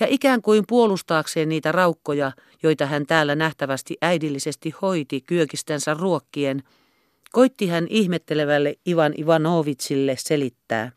Ja 0.00 0.06
ikään 0.10 0.42
kuin 0.42 0.64
puolustaakseen 0.68 1.48
niitä 1.48 1.72
raukkoja, 1.72 2.32
joita 2.62 2.86
hän 2.86 3.06
täällä 3.06 3.34
nähtävästi 3.34 3.96
äidillisesti 4.02 4.74
hoiti 4.82 5.20
kyökistänsä 5.20 5.94
ruokkien, 5.94 6.62
koitti 7.32 7.66
hän 7.68 7.86
ihmettelevälle 7.90 8.74
Ivan 8.88 9.14
Ivanovitsille 9.18 10.14
selittää. 10.18 10.92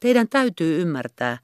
Teidän 0.00 0.28
täytyy 0.28 0.80
ymmärtää, 0.80 1.38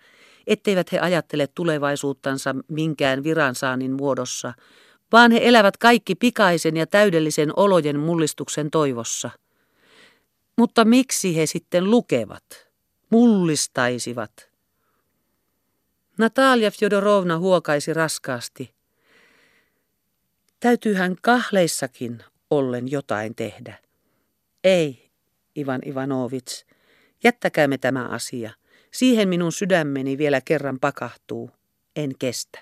etteivät 0.47 0.93
he 0.93 0.99
ajattele 0.99 1.47
tulevaisuuttansa 1.47 2.55
minkään 2.69 3.25
viransaannin 3.25 3.93
muodossa, 3.93 4.53
vaan 5.13 5.31
he 5.31 5.41
elävät 5.43 5.77
kaikki 5.77 6.15
pikaisen 6.15 6.77
ja 6.77 6.87
täydellisen 6.87 7.53
olojen 7.57 8.01
mullistuksen 8.01 8.71
toivossa. 8.71 9.31
Mutta 10.59 10.85
miksi 10.85 11.37
he 11.37 11.47
sitten 11.47 11.91
lukevat, 11.91 12.45
mullistaisivat? 13.11 14.51
Natalia 16.19 16.71
Fjodorovna 16.71 17.39
huokaisi 17.39 17.95
raskaasti. 17.95 18.75
Täytyyhän 20.61 21.17
kahleissakin 21.23 22.25
ollen 22.51 22.91
jotain 22.91 23.35
tehdä. 23.35 23.79
Ei, 24.65 25.11
Ivan 25.59 25.81
Ivanovits, 25.87 26.67
jättäkäämme 27.25 27.79
tämä 27.79 28.09
asia– 28.09 28.51
Siihen 28.95 29.29
minun 29.29 29.53
sydämeni 29.53 30.19
vielä 30.19 30.41
kerran 30.41 30.81
pakahtuu. 30.81 31.51
En 31.97 32.11
kestä. 32.19 32.59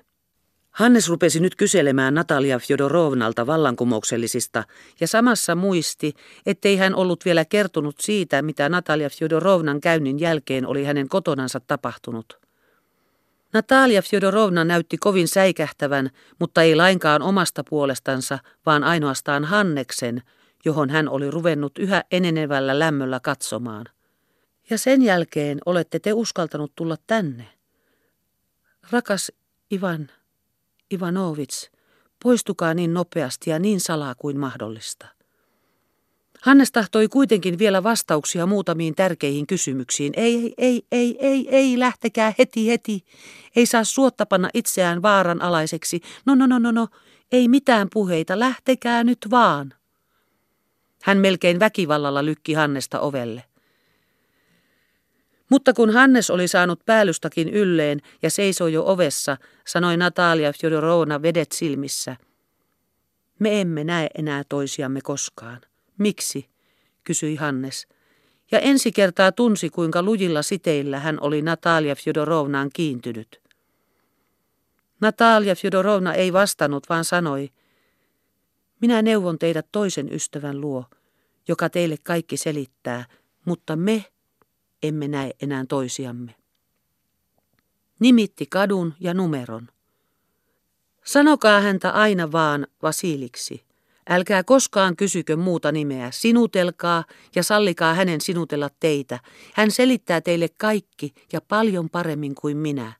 Hannes 0.72 1.08
rupesi 1.08 1.40
nyt 1.40 1.56
kyselemään 1.56 2.14
Natalia 2.14 2.58
Fjodorovnalta 2.58 3.46
vallankumouksellisista 3.46 4.64
ja 5.00 5.06
samassa 5.06 5.54
muisti, 5.54 6.14
ettei 6.46 6.76
hän 6.76 6.94
ollut 6.94 7.24
vielä 7.24 7.44
kertonut 7.44 7.96
siitä, 8.00 8.42
mitä 8.42 8.68
Natalia 8.68 9.11
Fjodorovnan 9.11 9.80
käynnin 9.80 10.20
jälkeen 10.20 10.66
oli 10.66 10.85
hänen 10.85 11.08
kotonansa 11.08 11.61
tapahtunut. 11.61 12.38
Natalia 13.52 14.02
Fjodorovna 14.02 14.64
näytti 14.64 14.96
kovin 14.98 15.28
säikähtävän, 15.28 16.11
mutta 16.38 16.62
ei 16.62 16.76
lainkaan 16.76 17.22
omasta 17.22 17.64
puolestansa, 17.64 18.38
vaan 18.66 18.85
ainoastaan 18.85 19.44
Hanneksen, 19.44 20.22
johon 20.64 20.90
hän 20.90 21.08
oli 21.08 21.30
ruvennut 21.30 21.78
yhä 21.78 22.04
enenevällä 22.11 22.78
lämmöllä 22.78 23.20
katsomaan. 23.20 23.87
Ja 24.70 24.78
sen 24.78 25.02
jälkeen 25.02 25.58
olette 25.66 25.98
te 25.98 26.12
uskaltanut 26.12 26.72
tulla 26.76 26.96
tänne. 27.06 27.48
Rakas 28.90 29.32
Ivan, 29.72 30.08
Ivanovits, 30.92 31.70
poistukaa 32.22 32.74
niin 32.74 32.94
nopeasti 32.94 33.50
ja 33.50 33.59
niin 33.59 33.81
salaa 33.81 34.14
kuin 34.14 34.38
mahdollista. 34.38 35.07
Hannes 36.42 36.72
tahtoi 36.72 37.09
kuitenkin 37.09 37.59
vielä 37.59 37.83
vastauksia 37.83 38.46
muutamiin 38.46 38.94
tärkeihin 38.94 39.46
kysymyksiin. 39.46 40.12
Ei, 40.16 40.35
ei, 40.35 40.55
ei, 40.59 40.83
ei, 40.90 41.16
ei, 41.20 41.48
ei, 41.50 41.78
lähtekää 41.78 42.33
heti, 42.38 42.68
heti. 42.68 43.05
Ei 43.57 43.66
saa 43.66 43.85
suotta 43.85 44.26
panna 44.26 44.50
itseään 44.55 45.02
vaaran 45.02 45.42
alaiseksi. 45.42 46.00
No, 46.26 46.35
no, 46.35 46.46
no, 46.46 46.59
no, 46.59 46.72
no, 46.72 46.88
ei 47.33 47.48
mitään 47.48 47.88
puheita, 47.92 48.38
lähtekää 48.38 49.05
nyt 49.05 49.18
vaan. 49.31 49.74
Hän 51.02 51.18
melkein 51.18 51.61
väkivallalla 51.61 52.24
lykki 52.24 52.52
Hannesta 52.52 53.00
ovelle. 53.00 53.44
Mutta 55.52 55.72
kun 55.72 55.90
Hannes 55.90 56.30
oli 56.30 56.48
saanut 56.48 56.80
päällystakin 56.86 57.48
ylleen 57.48 58.00
ja 58.22 58.30
seisoi 58.30 58.72
jo 58.72 58.84
ovessa, 58.86 59.36
sanoi 59.66 59.96
Natalia 59.96 60.52
Fjodorovna 60.52 61.22
vedet 61.22 61.52
silmissä. 61.52 62.16
Me 63.38 63.60
emme 63.60 63.84
näe 63.84 64.08
enää 64.18 64.42
toisiamme 64.48 65.00
koskaan. 65.00 65.60
Miksi? 65.98 66.48
kysyi 67.04 67.36
Hannes. 67.36 67.86
Ja 68.50 68.58
ensi 68.58 68.92
kertaa 68.92 69.32
tunsi, 69.32 69.70
kuinka 69.70 70.02
lujilla 70.02 70.42
siteillä 70.42 70.98
hän 70.98 71.18
oli 71.20 71.42
Natalia 71.42 71.94
Fjodorovnaan 71.94 72.70
kiintynyt. 72.72 73.40
Natalia 75.00 75.54
Fjodorovna 75.54 76.14
ei 76.14 76.32
vastannut, 76.32 76.88
vaan 76.88 77.04
sanoi, 77.04 77.48
minä 78.80 79.02
neuvon 79.02 79.38
teidät 79.38 79.66
toisen 79.72 80.12
ystävän 80.12 80.60
luo, 80.60 80.84
joka 81.48 81.70
teille 81.70 81.96
kaikki 82.02 82.36
selittää, 82.36 83.04
mutta 83.44 83.76
me 83.76 84.04
emme 84.83 85.09
näe 85.09 85.31
enää 85.42 85.64
toisiamme. 85.68 86.35
Nimitti 88.01 88.47
kadun 88.47 88.95
ja 89.01 89.14
numeron. 89.14 89.68
Sanokaa 91.05 91.61
häntä 91.61 91.90
aina 91.90 92.33
vaan 92.33 92.66
Vasiliksi. 92.83 93.64
Älkää 94.09 94.45
koskaan 94.45 94.97
kysykö 94.97 95.37
muuta 95.37 95.73
nimeä. 95.73 96.11
Sinutelkaa 96.11 97.05
ja 97.35 97.42
sallikaa 97.42 97.95
hänen 97.95 98.21
sinutella 98.21 98.68
teitä. 98.81 99.18
Hän 99.55 99.71
selittää 99.71 100.21
teille 100.21 100.49
kaikki 100.57 101.14
ja 101.33 101.40
paljon 101.40 101.90
paremmin 101.90 102.35
kuin 102.35 102.57
minä. 102.57 102.92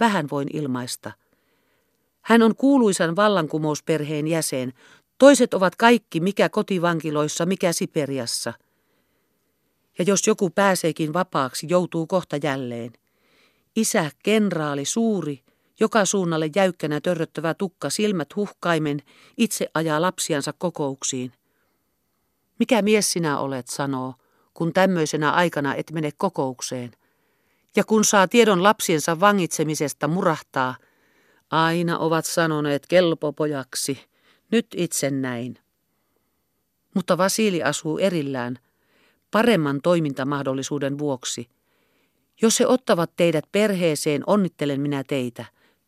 Vähän 0.00 0.26
voin 0.30 0.48
ilmaista. 0.52 1.12
Hän 2.20 2.42
on 2.42 2.56
kuuluisan 2.56 3.16
vallankumousperheen 3.16 4.26
jäsen. 4.26 4.72
Toiset 5.18 5.54
ovat 5.54 5.76
kaikki 5.76 6.20
mikä 6.20 6.48
kotivankiloissa, 6.48 7.46
mikä 7.46 7.72
Siperiassa– 7.72 8.52
ja 9.98 10.04
jos 10.04 10.26
joku 10.26 10.50
pääseekin 10.50 11.12
vapaaksi, 11.12 11.66
joutuu 11.70 12.06
kohta 12.06 12.36
jälleen. 12.42 12.92
Isä, 13.76 14.10
kenraali, 14.22 14.84
suuri, 14.84 15.42
joka 15.80 16.04
suunnalle 16.04 16.50
jäykkänä 16.54 17.00
törröttävä 17.00 17.54
tukka, 17.54 17.90
silmät 17.90 18.36
huhkaimen, 18.36 19.02
itse 19.36 19.68
ajaa 19.74 20.02
lapsiansa 20.02 20.52
kokouksiin. 20.58 21.32
Mikä 22.58 22.82
mies 22.82 23.12
sinä 23.12 23.38
olet, 23.38 23.68
sanoo, 23.68 24.14
kun 24.54 24.72
tämmöisenä 24.72 25.30
aikana 25.30 25.74
et 25.74 25.90
mene 25.92 26.10
kokoukseen. 26.16 26.90
Ja 27.76 27.84
kun 27.84 28.04
saa 28.04 28.28
tiedon 28.28 28.62
lapsiensa 28.62 29.20
vangitsemisesta, 29.20 30.08
murahtaa. 30.08 30.76
Aina 31.50 31.98
ovat 31.98 32.24
sanoneet 32.24 32.86
kelpopojaksi. 32.86 34.04
Nyt 34.50 34.66
itse 34.76 35.10
näin. 35.10 35.58
Mutta 36.94 37.18
Vasili 37.18 37.62
asuu 37.62 37.98
erillään– 37.98 38.58
paremman 39.30 39.80
toimintamahdollisuuden 39.82 40.98
vuoksi. 40.98 41.48
Jos 42.42 42.60
he 42.60 42.66
ottavat 42.66 43.16
teidät 43.16 43.44
perheeseen, 43.52 44.22
onnittelen 44.26 44.80
minä 44.80 45.04
teitä. 45.04 45.44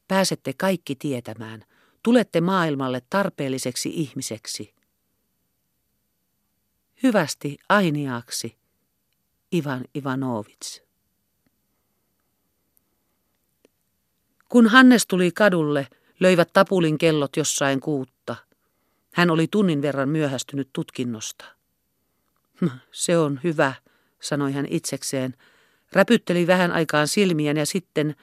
Pääsette 0.09 0.53
kaikki 0.53 0.95
tietämään. 0.95 1.65
Tulette 2.03 2.41
maailmalle 2.41 3.03
tarpeelliseksi 3.11 3.89
ihmiseksi. 3.89 4.75
Hyvästi 7.03 7.59
ainiaaksi, 7.69 8.57
Ivan 9.55 9.85
Ivanovits. 9.97 10.83
Kun 14.49 14.67
Hannes 14.67 15.07
tuli 15.07 15.31
kadulle, 15.31 15.87
löivät 16.21 16.53
tapulin 16.53 16.99
kellot 16.99 17.37
jossain 17.37 17.81
kuutta. 17.81 18.37
Hän 19.15 19.31
oli 19.31 19.47
tunnin 19.51 19.83
verran 19.83 20.09
myöhästynyt 20.09 20.71
tutkinnosta. 20.73 21.60
Se 22.93 23.19
on 23.19 23.41
hyvä, 23.45 23.75
sanoi 24.21 24.53
hän 24.53 24.67
itsekseen. 24.71 25.35
Räpytteli 25.93 26.47
vähän 26.47 26.73
aikaan 26.73 27.09
silmiään 27.09 27.57
ja 27.57 27.67
sitten 27.67 28.15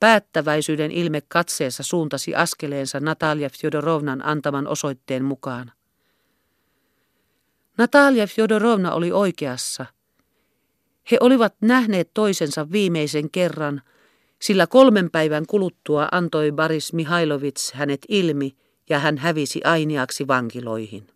päättäväisyyden 0.00 0.90
ilme 0.90 1.22
katseessa 1.28 1.82
suuntasi 1.82 2.34
askeleensa 2.34 3.00
Natalia 3.00 3.50
Fjodorovnan 3.50 4.26
antaman 4.26 4.66
osoitteen 4.66 5.24
mukaan. 5.24 5.72
Natalia 7.78 8.26
Fjodorovna 8.26 8.92
oli 8.92 9.12
oikeassa. 9.12 9.86
He 11.10 11.16
olivat 11.20 11.54
nähneet 11.60 12.10
toisensa 12.14 12.72
viimeisen 12.72 13.30
kerran, 13.30 13.82
sillä 14.38 14.66
kolmen 14.66 15.10
päivän 15.10 15.46
kuluttua 15.46 16.08
antoi 16.12 16.52
Baris 16.52 16.92
Mihailovits 16.92 17.72
hänet 17.72 18.00
ilmi 18.08 18.56
ja 18.90 18.98
hän 18.98 19.18
hävisi 19.18 19.60
ainiaksi 19.64 20.26
vankiloihin. 20.28 21.06